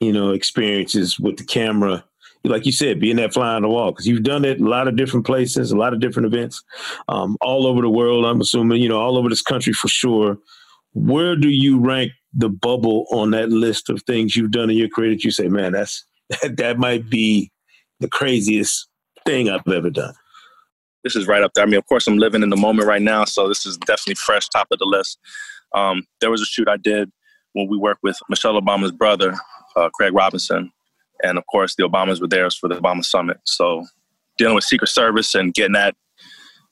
you 0.00 0.12
know, 0.12 0.30
experiences 0.30 1.18
with 1.18 1.36
the 1.36 1.44
camera. 1.44 2.04
Like 2.44 2.64
you 2.64 2.72
said, 2.72 3.00
being 3.00 3.16
that 3.16 3.34
fly 3.34 3.54
on 3.54 3.62
the 3.62 3.68
wall, 3.68 3.90
because 3.90 4.06
you've 4.06 4.22
done 4.22 4.44
it 4.44 4.60
a 4.60 4.68
lot 4.68 4.86
of 4.86 4.96
different 4.96 5.26
places, 5.26 5.72
a 5.72 5.76
lot 5.76 5.92
of 5.92 6.00
different 6.00 6.32
events, 6.32 6.62
um, 7.08 7.36
all 7.40 7.66
over 7.66 7.80
the 7.80 7.90
world. 7.90 8.24
I'm 8.24 8.40
assuming, 8.40 8.80
you 8.80 8.88
know, 8.88 9.00
all 9.00 9.18
over 9.18 9.28
this 9.28 9.42
country 9.42 9.72
for 9.72 9.88
sure. 9.88 10.38
Where 10.92 11.34
do 11.34 11.48
you 11.48 11.80
rank 11.80 12.12
the 12.32 12.48
bubble 12.48 13.06
on 13.10 13.32
that 13.32 13.48
list 13.48 13.90
of 13.90 14.02
things 14.02 14.36
you've 14.36 14.52
done 14.52 14.70
in 14.70 14.76
your 14.76 14.88
career 14.88 15.10
that 15.10 15.24
you 15.24 15.30
say, 15.32 15.48
man, 15.48 15.72
that's 15.72 16.04
that, 16.42 16.56
that 16.58 16.78
might 16.78 17.10
be 17.10 17.50
the 17.98 18.08
craziest 18.08 18.88
thing 19.24 19.48
I've 19.48 19.66
ever 19.66 19.90
done? 19.90 20.14
This 21.02 21.16
is 21.16 21.26
right 21.26 21.42
up 21.42 21.52
there. 21.54 21.64
I 21.64 21.66
mean, 21.66 21.78
of 21.78 21.86
course, 21.86 22.06
I'm 22.06 22.18
living 22.18 22.42
in 22.42 22.50
the 22.50 22.56
moment 22.56 22.88
right 22.88 23.02
now, 23.02 23.24
so 23.24 23.48
this 23.48 23.66
is 23.66 23.76
definitely 23.78 24.16
fresh, 24.16 24.48
top 24.48 24.68
of 24.70 24.78
the 24.78 24.86
list. 24.86 25.18
Um, 25.74 26.04
there 26.20 26.30
was 26.30 26.40
a 26.40 26.46
shoot 26.46 26.68
I 26.68 26.76
did 26.76 27.10
when 27.56 27.68
we 27.68 27.78
worked 27.78 28.02
with 28.02 28.18
Michelle 28.28 28.60
Obama's 28.60 28.92
brother, 28.92 29.34
uh, 29.76 29.88
Craig 29.94 30.12
Robinson, 30.12 30.70
and 31.22 31.38
of 31.38 31.46
course, 31.46 31.74
the 31.74 31.84
Obamas 31.84 32.20
were 32.20 32.28
there 32.28 32.50
for 32.50 32.68
the 32.68 32.76
Obama 32.76 33.02
Summit. 33.02 33.38
So, 33.44 33.86
dealing 34.36 34.54
with 34.54 34.64
Secret 34.64 34.88
Service 34.88 35.34
and 35.34 35.54
getting 35.54 35.72
that 35.72 35.94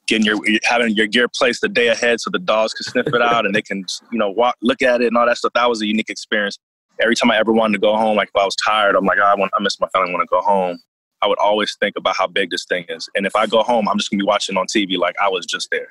getting 0.07 0.27
your 0.27 0.38
having 0.64 0.94
your 0.94 1.07
gear 1.07 1.27
placed 1.29 1.62
the 1.62 1.68
day 1.68 1.88
ahead 1.88 2.20
so 2.20 2.29
the 2.31 2.38
dogs 2.38 2.75
can 2.75 2.85
sniff 2.85 3.07
it 3.07 3.23
out 3.23 3.47
and 3.47 3.55
they 3.55 3.62
can 3.62 3.83
you 4.12 4.18
know 4.18 4.31
walk 4.31 4.55
look 4.61 4.83
at 4.83 5.01
it 5.01 5.07
and 5.07 5.16
all 5.16 5.25
that 5.25 5.38
stuff 5.38 5.53
that 5.55 5.66
was 5.66 5.81
a 5.81 5.87
unique 5.87 6.11
experience 6.11 6.59
every 7.01 7.14
time 7.14 7.31
i 7.31 7.38
ever 7.38 7.53
wanted 7.53 7.73
to 7.73 7.79
go 7.79 7.97
home 7.97 8.14
like 8.14 8.29
if 8.29 8.37
i 8.38 8.44
was 8.44 8.55
tired 8.57 8.94
i'm 8.97 9.07
like 9.07 9.16
oh, 9.18 9.25
i 9.25 9.35
want 9.35 9.51
i 9.59 9.62
miss 9.62 9.81
my 9.81 9.88
family 9.94 10.11
i 10.11 10.12
want 10.12 10.20
to 10.23 10.29
go 10.31 10.42
home 10.42 10.79
i 11.24 11.28
would 11.28 11.38
always 11.38 11.76
think 11.80 11.96
about 11.96 12.16
how 12.16 12.26
big 12.26 12.50
this 12.50 12.64
thing 12.64 12.84
is. 12.88 13.08
And 13.14 13.26
if 13.26 13.34
i 13.34 13.46
go 13.46 13.62
home 13.62 13.88
i'm 13.88 13.98
just 13.98 14.10
to 14.10 14.16
be 14.16 14.24
watching 14.24 14.56
on 14.56 14.66
tv 14.66 14.98
like 14.98 15.16
i 15.22 15.28
was 15.28 15.46
just 15.46 15.68
there. 15.70 15.88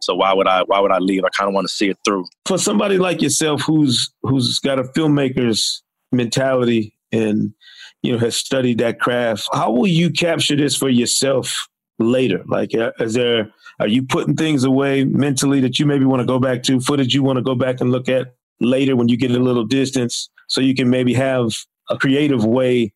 So 0.00 0.14
why 0.14 0.32
would 0.32 0.46
i 0.46 0.62
why 0.62 0.80
would 0.80 0.92
i 0.92 0.98
leave? 0.98 1.24
I 1.24 1.28
kind 1.30 1.48
of 1.48 1.54
want 1.54 1.66
to 1.68 1.72
see 1.72 1.88
it 1.88 1.98
through. 2.04 2.26
For 2.46 2.58
somebody 2.58 2.98
like 2.98 3.22
yourself 3.22 3.62
who's 3.62 4.12
who's 4.22 4.58
got 4.58 4.78
a 4.78 4.84
filmmaker's 4.84 5.82
mentality 6.12 6.94
and 7.12 7.52
you 8.02 8.12
know 8.12 8.18
has 8.18 8.36
studied 8.36 8.78
that 8.78 9.00
craft 9.00 9.48
how 9.52 9.70
will 9.70 9.86
you 9.86 10.10
capture 10.10 10.56
this 10.56 10.76
for 10.76 10.88
yourself 10.88 11.68
later? 12.00 12.42
Like, 12.46 12.74
uh, 12.74 12.92
is 12.98 13.14
there, 13.14 13.52
are 13.78 13.88
you 13.88 14.02
putting 14.02 14.36
things 14.36 14.64
away 14.64 15.04
mentally 15.04 15.60
that 15.60 15.78
you 15.78 15.86
maybe 15.86 16.04
want 16.04 16.20
to 16.20 16.26
go 16.26 16.38
back 16.38 16.62
to, 16.64 16.80
footage 16.80 17.14
you 17.14 17.22
want 17.22 17.36
to 17.36 17.42
go 17.42 17.54
back 17.54 17.80
and 17.80 17.92
look 17.92 18.08
at 18.08 18.34
later 18.60 18.96
when 18.96 19.08
you 19.08 19.16
get 19.16 19.30
a 19.30 19.38
little 19.38 19.64
distance 19.64 20.28
so 20.48 20.60
you 20.60 20.74
can 20.74 20.90
maybe 20.90 21.14
have 21.14 21.54
a 21.88 21.96
creative 21.96 22.44
way 22.44 22.92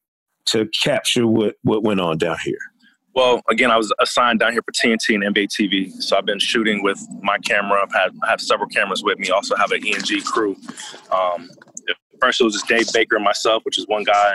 to 0.47 0.69
capture 0.83 1.27
what, 1.27 1.57
what 1.63 1.83
went 1.83 2.01
on 2.01 2.19
down 2.19 2.37
here? 2.45 2.59
Well, 3.15 3.43
again, 3.49 3.71
I 3.71 3.77
was 3.77 3.93
assigned 4.01 4.41
down 4.41 4.53
here 4.53 4.63
for 4.63 4.73
TNT 4.73 5.15
and 5.15 5.23
NBA 5.35 5.49
TV, 5.49 5.93
so 6.03 6.17
I've 6.17 6.27
been 6.27 6.41
shooting 6.41 6.83
with 6.83 7.01
my 7.23 7.39
camera. 7.39 7.81
I've 7.81 7.93
had 7.93 8.11
I 8.25 8.31
have 8.31 8.41
several 8.41 8.69
cameras 8.69 9.05
with 9.05 9.19
me. 9.21 9.31
Also 9.31 9.55
have 9.55 9.71
an 9.71 9.87
ENG 9.87 10.23
crew. 10.23 10.57
Um, 11.13 11.49
first 12.21 12.41
it 12.41 12.45
was 12.45 12.55
just 12.55 12.67
Dave 12.67 12.87
Baker 12.93 13.15
and 13.17 13.25
myself, 13.25 13.65
which 13.65 13.79
is 13.79 13.87
one 13.87 14.03
guy, 14.03 14.35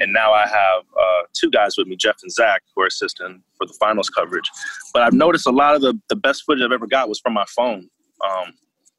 and 0.00 0.12
now 0.12 0.32
I 0.32 0.46
have 0.48 0.82
uh, 0.98 1.22
two 1.34 1.50
guys 1.50 1.76
with 1.78 1.86
me, 1.86 1.94
Jeff 1.94 2.16
and 2.22 2.32
Zach, 2.32 2.62
who 2.74 2.82
are 2.82 2.86
assisting 2.86 3.42
for 3.56 3.66
the 3.66 3.74
finals 3.74 4.10
coverage. 4.10 4.50
But 4.92 5.02
I've 5.02 5.12
noticed 5.12 5.46
a 5.46 5.52
lot 5.52 5.76
of 5.76 5.82
the, 5.82 5.98
the 6.08 6.16
best 6.16 6.44
footage 6.44 6.64
I've 6.64 6.72
ever 6.72 6.88
got 6.88 7.08
was 7.08 7.20
from 7.20 7.34
my 7.34 7.44
phone. 7.54 7.88
Um, 8.28 8.54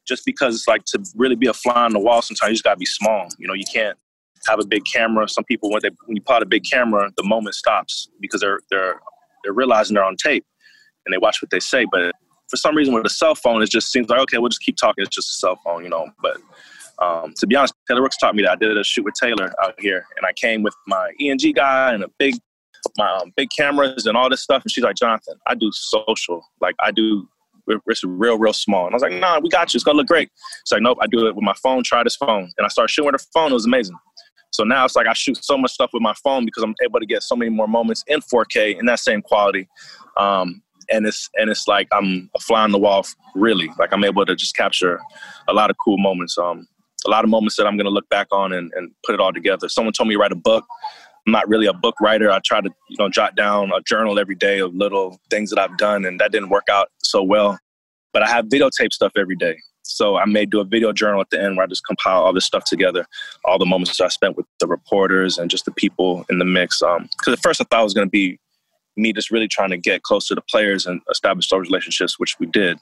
just 0.06 0.24
because 0.24 0.54
it's 0.54 0.68
like 0.68 0.84
to 0.86 1.04
really 1.16 1.34
be 1.34 1.48
a 1.48 1.52
fly 1.52 1.84
on 1.84 1.92
the 1.92 1.98
wall, 1.98 2.22
sometimes 2.22 2.48
you 2.48 2.54
just 2.54 2.64
gotta 2.64 2.78
be 2.78 2.86
small. 2.86 3.28
You 3.38 3.46
know, 3.46 3.54
you 3.54 3.64
can't 3.70 3.98
have 4.46 4.60
a 4.60 4.66
big 4.66 4.84
camera. 4.84 5.28
Some 5.28 5.44
people 5.44 5.70
when 5.70 5.80
they 5.82 5.90
when 6.06 6.16
you 6.16 6.22
out 6.30 6.42
a 6.42 6.46
big 6.46 6.64
camera, 6.70 7.10
the 7.16 7.24
moment 7.24 7.54
stops 7.54 8.08
because 8.20 8.40
they're 8.40 8.60
they're 8.70 9.00
they're 9.42 9.52
realizing 9.52 9.94
they're 9.94 10.04
on 10.04 10.16
tape 10.16 10.44
and 11.06 11.12
they 11.12 11.18
watch 11.18 11.40
what 11.42 11.50
they 11.50 11.60
say. 11.60 11.86
But 11.90 12.12
for 12.48 12.56
some 12.56 12.76
reason 12.76 12.94
with 12.94 13.06
a 13.06 13.10
cell 13.10 13.34
phone, 13.34 13.62
it 13.62 13.70
just 13.70 13.90
seems 13.90 14.08
like 14.08 14.20
okay, 14.20 14.38
we'll 14.38 14.50
just 14.50 14.62
keep 14.62 14.76
talking. 14.76 15.02
It's 15.02 15.14
just 15.14 15.30
a 15.30 15.34
cell 15.34 15.58
phone, 15.64 15.84
you 15.84 15.90
know. 15.90 16.08
But 16.22 16.38
um, 17.00 17.32
to 17.38 17.46
be 17.46 17.56
honest, 17.56 17.74
Taylor 17.86 18.02
Rooks 18.02 18.16
taught 18.16 18.34
me 18.34 18.42
that. 18.42 18.52
I 18.52 18.56
did 18.56 18.76
a 18.76 18.84
shoot 18.84 19.04
with 19.04 19.14
Taylor 19.14 19.52
out 19.62 19.74
here, 19.78 20.04
and 20.16 20.26
I 20.26 20.32
came 20.32 20.62
with 20.62 20.74
my 20.86 21.12
ENG 21.20 21.52
guy 21.54 21.92
and 21.92 22.02
a 22.02 22.08
big, 22.18 22.36
my 22.96 23.10
um, 23.16 23.32
big 23.36 23.48
cameras 23.56 24.06
and 24.06 24.16
all 24.16 24.28
this 24.28 24.42
stuff. 24.42 24.62
And 24.62 24.70
she's 24.70 24.84
like, 24.84 24.96
Jonathan, 24.96 25.34
I 25.46 25.54
do 25.54 25.70
social, 25.72 26.44
like 26.60 26.74
I 26.80 26.90
do. 26.90 27.28
It's 27.86 28.02
real, 28.02 28.38
real 28.38 28.54
small. 28.54 28.86
And 28.86 28.94
I 28.94 28.96
was 28.96 29.02
like, 29.02 29.12
Nah, 29.12 29.40
we 29.40 29.50
got 29.50 29.74
you. 29.74 29.76
It's 29.76 29.84
gonna 29.84 29.98
look 29.98 30.06
great. 30.06 30.30
She's 30.64 30.72
like, 30.72 30.80
Nope, 30.80 30.96
I 31.02 31.06
do 31.06 31.26
it 31.26 31.36
with 31.36 31.44
my 31.44 31.52
phone. 31.62 31.82
Try 31.82 32.02
this 32.02 32.16
phone. 32.16 32.50
And 32.56 32.64
I 32.64 32.68
started 32.68 32.90
shooting 32.90 33.12
with 33.12 33.20
her 33.20 33.26
phone. 33.34 33.50
It 33.50 33.54
was 33.54 33.66
amazing. 33.66 33.96
So 34.50 34.64
now 34.64 34.84
it's 34.84 34.96
like 34.96 35.06
I 35.06 35.12
shoot 35.12 35.42
so 35.44 35.56
much 35.58 35.72
stuff 35.72 35.90
with 35.92 36.02
my 36.02 36.14
phone 36.24 36.44
because 36.44 36.62
I'm 36.62 36.74
able 36.82 37.00
to 37.00 37.06
get 37.06 37.22
so 37.22 37.36
many 37.36 37.50
more 37.50 37.68
moments 37.68 38.04
in 38.06 38.20
4K 38.20 38.78
in 38.78 38.86
that 38.86 39.00
same 39.00 39.22
quality. 39.22 39.68
Um, 40.16 40.62
and 40.90 41.06
it's 41.06 41.28
and 41.34 41.50
it's 41.50 41.68
like 41.68 41.86
I'm 41.92 42.30
a 42.34 42.40
fly 42.40 42.62
on 42.62 42.72
the 42.72 42.78
wall, 42.78 43.06
really. 43.34 43.70
Like 43.78 43.92
I'm 43.92 44.04
able 44.04 44.24
to 44.24 44.34
just 44.34 44.56
capture 44.56 45.00
a 45.46 45.52
lot 45.52 45.70
of 45.70 45.76
cool 45.84 45.98
moments. 45.98 46.38
Um, 46.38 46.66
a 47.06 47.10
lot 47.10 47.24
of 47.24 47.30
moments 47.30 47.56
that 47.56 47.66
I'm 47.66 47.76
going 47.76 47.84
to 47.84 47.90
look 47.90 48.08
back 48.08 48.26
on 48.32 48.52
and, 48.52 48.72
and 48.74 48.90
put 49.04 49.14
it 49.14 49.20
all 49.20 49.32
together. 49.32 49.68
Someone 49.68 49.92
told 49.92 50.08
me 50.08 50.14
to 50.14 50.18
write 50.18 50.32
a 50.32 50.36
book. 50.36 50.64
I'm 51.26 51.32
not 51.32 51.48
really 51.48 51.66
a 51.66 51.72
book 51.72 51.94
writer. 52.00 52.30
I 52.30 52.40
try 52.44 52.60
to, 52.60 52.70
you 52.88 52.96
know, 52.98 53.08
jot 53.08 53.36
down 53.36 53.70
a 53.72 53.80
journal 53.82 54.18
every 54.18 54.34
day 54.34 54.60
of 54.60 54.74
little 54.74 55.20
things 55.30 55.50
that 55.50 55.58
I've 55.58 55.76
done, 55.76 56.06
and 56.06 56.18
that 56.20 56.32
didn't 56.32 56.48
work 56.48 56.68
out 56.70 56.88
so 57.02 57.22
well. 57.22 57.58
But 58.12 58.22
I 58.22 58.28
have 58.28 58.46
videotape 58.46 58.92
stuff 58.92 59.12
every 59.16 59.36
day. 59.36 59.56
So 59.88 60.16
I 60.16 60.26
may 60.26 60.44
do 60.44 60.60
a 60.60 60.64
video 60.64 60.92
journal 60.92 61.20
at 61.20 61.30
the 61.30 61.42
end 61.42 61.56
where 61.56 61.64
I 61.64 61.66
just 61.66 61.86
compile 61.86 62.22
all 62.22 62.32
this 62.32 62.44
stuff 62.44 62.64
together, 62.64 63.06
all 63.44 63.58
the 63.58 63.66
moments 63.66 63.96
that 63.96 64.04
I 64.04 64.08
spent 64.08 64.36
with 64.36 64.46
the 64.60 64.66
reporters 64.66 65.38
and 65.38 65.50
just 65.50 65.64
the 65.64 65.72
people 65.72 66.26
in 66.28 66.38
the 66.38 66.44
mix. 66.44 66.80
Because 66.80 67.28
um, 67.28 67.32
at 67.32 67.40
first 67.40 67.60
I 67.60 67.64
thought 67.64 67.80
it 67.80 67.84
was 67.84 67.94
going 67.94 68.06
to 68.06 68.10
be 68.10 68.38
me 68.96 69.12
just 69.12 69.30
really 69.30 69.48
trying 69.48 69.70
to 69.70 69.78
get 69.78 70.02
close 70.02 70.26
to 70.28 70.34
the 70.34 70.42
players 70.42 70.86
and 70.86 71.00
establish 71.10 71.48
those 71.48 71.68
relationships, 71.68 72.18
which 72.18 72.38
we 72.38 72.46
did. 72.46 72.78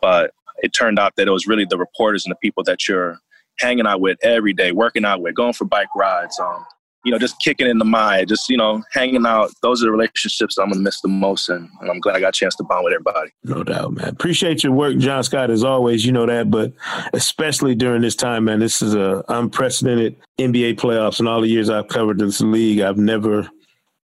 But 0.00 0.32
it 0.62 0.72
turned 0.72 0.98
out 0.98 1.14
that 1.16 1.28
it 1.28 1.30
was 1.30 1.46
really 1.46 1.64
the 1.64 1.78
reporters 1.78 2.24
and 2.24 2.32
the 2.32 2.38
people 2.42 2.64
that 2.64 2.88
you're 2.88 3.18
hanging 3.58 3.86
out 3.86 4.00
with 4.00 4.18
every 4.22 4.52
day, 4.52 4.72
working 4.72 5.04
out 5.04 5.20
with, 5.20 5.34
going 5.34 5.52
for 5.52 5.64
bike 5.64 5.94
rides, 5.94 6.38
um, 6.40 6.64
you 7.04 7.12
know, 7.12 7.18
just 7.18 7.36
kicking 7.40 7.68
in 7.68 7.78
the 7.78 7.84
mind, 7.84 8.28
just, 8.28 8.48
you 8.48 8.56
know, 8.56 8.82
hanging 8.92 9.24
out. 9.24 9.50
Those 9.62 9.82
are 9.82 9.86
the 9.86 9.92
relationships 9.92 10.58
I'm 10.58 10.66
going 10.66 10.74
to 10.74 10.80
miss 10.80 11.00
the 11.00 11.08
most. 11.08 11.48
And, 11.48 11.68
and, 11.80 11.90
I'm 11.90 12.00
glad 12.00 12.16
I 12.16 12.20
got 12.20 12.30
a 12.30 12.38
chance 12.38 12.56
to 12.56 12.64
bond 12.64 12.84
with 12.84 12.92
everybody. 12.92 13.30
No 13.44 13.62
doubt, 13.62 13.92
man. 13.94 14.08
Appreciate 14.08 14.64
your 14.64 14.72
work, 14.72 14.96
John 14.98 15.22
Scott, 15.22 15.50
as 15.50 15.64
always. 15.64 16.04
You 16.04 16.12
know 16.12 16.26
that, 16.26 16.50
but 16.50 16.72
especially 17.12 17.74
during 17.74 18.02
this 18.02 18.16
time, 18.16 18.44
man, 18.44 18.58
this 18.58 18.82
is 18.82 18.94
a 18.94 19.24
unprecedented 19.28 20.16
NBA 20.38 20.74
playoffs. 20.74 21.20
And 21.20 21.28
all 21.28 21.40
the 21.40 21.48
years 21.48 21.70
I've 21.70 21.88
covered 21.88 22.18
this 22.18 22.40
league, 22.40 22.80
I've 22.80 22.98
never 22.98 23.48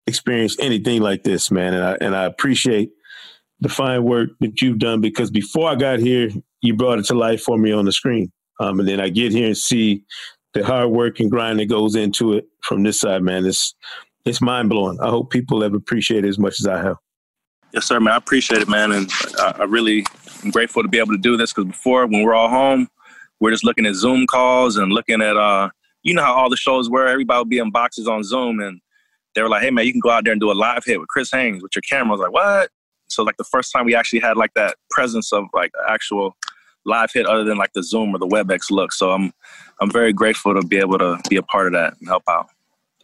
experienced 0.06 0.60
anything 0.60 1.02
like 1.02 1.24
this, 1.24 1.50
man. 1.50 1.74
And 1.74 1.84
I, 1.84 1.96
and 2.00 2.16
I 2.16 2.24
appreciate 2.24 2.92
the 3.60 3.68
fine 3.68 4.04
work 4.04 4.30
that 4.40 4.60
you've 4.60 4.78
done 4.78 5.00
because 5.00 5.30
before 5.30 5.68
I 5.68 5.74
got 5.74 5.98
here, 5.98 6.28
you 6.60 6.74
brought 6.74 6.98
it 6.98 7.06
to 7.06 7.14
life 7.14 7.42
for 7.42 7.58
me 7.58 7.72
on 7.72 7.84
the 7.84 7.92
screen. 7.92 8.30
Um, 8.60 8.78
and 8.78 8.88
then 8.88 9.00
I 9.00 9.08
get 9.08 9.32
here 9.32 9.46
and 9.46 9.56
see 9.56 10.04
the 10.54 10.64
hard 10.64 10.90
work 10.90 11.20
and 11.20 11.30
grind 11.30 11.58
that 11.58 11.66
goes 11.66 11.96
into 11.96 12.32
it 12.32 12.46
from 12.62 12.82
this 12.82 13.00
side, 13.00 13.22
man. 13.22 13.44
It's 13.44 13.74
it's 14.24 14.40
mind 14.40 14.70
blowing. 14.70 14.98
I 15.00 15.10
hope 15.10 15.30
people 15.30 15.60
have 15.60 15.74
appreciated 15.74 16.28
as 16.28 16.38
much 16.38 16.58
as 16.60 16.66
I 16.66 16.82
have. 16.82 16.96
Yes, 17.72 17.86
sir, 17.86 18.00
man. 18.00 18.14
I 18.14 18.16
appreciate 18.16 18.62
it, 18.62 18.68
man, 18.68 18.92
and 18.92 19.10
I, 19.38 19.56
I 19.58 19.64
really 19.64 20.06
am 20.44 20.50
grateful 20.50 20.82
to 20.82 20.88
be 20.88 20.98
able 20.98 21.12
to 21.12 21.18
do 21.18 21.36
this 21.36 21.52
because 21.52 21.66
before, 21.66 22.06
when 22.06 22.22
we're 22.22 22.34
all 22.34 22.48
home, 22.48 22.88
we're 23.40 23.50
just 23.50 23.64
looking 23.64 23.84
at 23.84 23.94
Zoom 23.94 24.26
calls 24.26 24.76
and 24.76 24.92
looking 24.92 25.20
at, 25.20 25.36
uh, 25.36 25.68
you 26.02 26.14
know 26.14 26.22
how 26.22 26.34
all 26.34 26.48
the 26.48 26.56
shows 26.56 26.88
were. 26.88 27.06
Everybody 27.06 27.38
would 27.38 27.50
be 27.50 27.58
in 27.58 27.70
boxes 27.70 28.06
on 28.06 28.22
Zoom, 28.22 28.60
and 28.60 28.80
they 29.34 29.42
were 29.42 29.48
like, 29.48 29.62
"Hey, 29.62 29.70
man, 29.70 29.84
you 29.86 29.92
can 29.92 30.00
go 30.00 30.10
out 30.10 30.24
there 30.24 30.32
and 30.32 30.40
do 30.40 30.52
a 30.52 30.54
live 30.54 30.84
hit 30.84 31.00
with 31.00 31.08
Chris 31.08 31.30
Haynes 31.32 31.62
with 31.62 31.72
your 31.74 31.82
camera." 31.82 32.10
I 32.10 32.12
was 32.12 32.20
like, 32.20 32.32
"What?" 32.32 32.70
So 33.08 33.22
like 33.22 33.36
the 33.36 33.44
first 33.44 33.72
time 33.72 33.84
we 33.84 33.94
actually 33.94 34.20
had 34.20 34.36
like 34.36 34.54
that 34.54 34.76
presence 34.90 35.32
of 35.32 35.44
like 35.52 35.72
actual 35.88 36.36
live 36.84 37.10
hit 37.12 37.26
other 37.26 37.44
than 37.44 37.58
like 37.58 37.72
the 37.72 37.82
Zoom 37.82 38.14
or 38.14 38.18
the 38.18 38.26
WebEx 38.26 38.70
look. 38.70 38.92
So 38.92 39.10
I'm 39.12 39.32
I'm 39.80 39.90
very 39.90 40.12
grateful 40.12 40.54
to 40.54 40.66
be 40.66 40.76
able 40.78 40.98
to 40.98 41.18
be 41.28 41.36
a 41.36 41.42
part 41.42 41.66
of 41.66 41.72
that 41.72 41.94
and 41.98 42.08
help 42.08 42.22
out. 42.28 42.48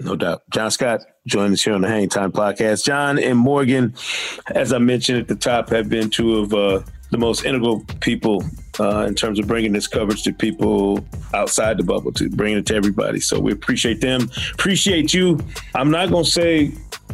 No 0.00 0.16
doubt. 0.16 0.42
John 0.50 0.70
Scott 0.70 1.02
joined 1.26 1.52
us 1.52 1.62
here 1.62 1.74
on 1.74 1.82
the 1.82 1.88
Hang 1.88 2.08
Time 2.08 2.32
podcast. 2.32 2.84
John 2.84 3.18
and 3.18 3.38
Morgann, 3.38 3.94
as 4.54 4.72
I 4.72 4.78
mentioned 4.78 5.18
at 5.18 5.28
the 5.28 5.34
top, 5.34 5.68
have 5.70 5.90
been 5.90 6.08
two 6.08 6.38
of 6.38 6.54
uh, 6.54 6.80
the 7.10 7.18
most 7.18 7.44
integral 7.44 7.84
people 8.00 8.42
uh, 8.78 9.04
in 9.06 9.14
terms 9.14 9.38
of 9.38 9.46
bringing 9.46 9.72
this 9.72 9.86
coverage 9.86 10.22
to 10.22 10.32
people 10.32 11.04
outside 11.34 11.76
the 11.76 11.82
bubble, 11.82 12.12
to 12.12 12.30
bringing 12.30 12.58
it 12.58 12.66
to 12.66 12.74
everybody. 12.74 13.20
So 13.20 13.38
we 13.38 13.52
appreciate 13.52 14.00
them. 14.00 14.30
Appreciate 14.54 15.12
you. 15.12 15.38
I'm 15.74 15.90
not 15.90 16.08
going 16.10 16.24
to 16.24 16.30
say 16.30 16.72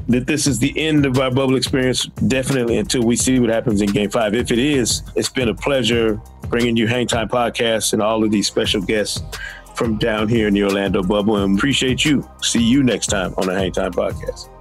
that 0.09 0.27
this 0.27 0.47
is 0.47 0.59
the 0.59 0.73
end 0.79 1.05
of 1.05 1.19
our 1.19 1.31
bubble 1.31 1.57
experience, 1.57 2.07
definitely 2.29 2.79
until 2.79 3.03
we 3.03 3.16
see 3.16 3.38
what 3.40 3.51
happens 3.51 3.83
in 3.83 3.90
game 3.90 4.11
five. 4.11 4.35
If 4.35 4.51
it 4.51 4.59
is, 4.59 5.03
it's 5.16 5.29
been 5.29 5.49
a 5.49 5.55
pleasure 5.55 6.21
bringing 6.49 6.77
you 6.77 6.87
Hang 6.87 7.07
Time 7.07 7.29
Podcast 7.29 7.92
and 7.92 8.01
all 8.01 8.23
of 8.23 8.31
these 8.31 8.47
special 8.47 8.81
guests 8.81 9.23
from 9.75 9.99
down 9.99 10.29
here 10.29 10.49
in 10.49 10.55
the 10.55 10.64
Orlando 10.64 11.03
bubble. 11.03 11.37
And 11.37 11.59
appreciate 11.59 12.05
you. 12.05 12.29
See 12.42 12.62
you 12.62 12.83
next 12.83 13.09
time 13.09 13.35
on 13.37 13.47
the 13.47 13.55
Hang 13.55 13.73
Time 13.73 13.92
Podcast. 13.92 14.56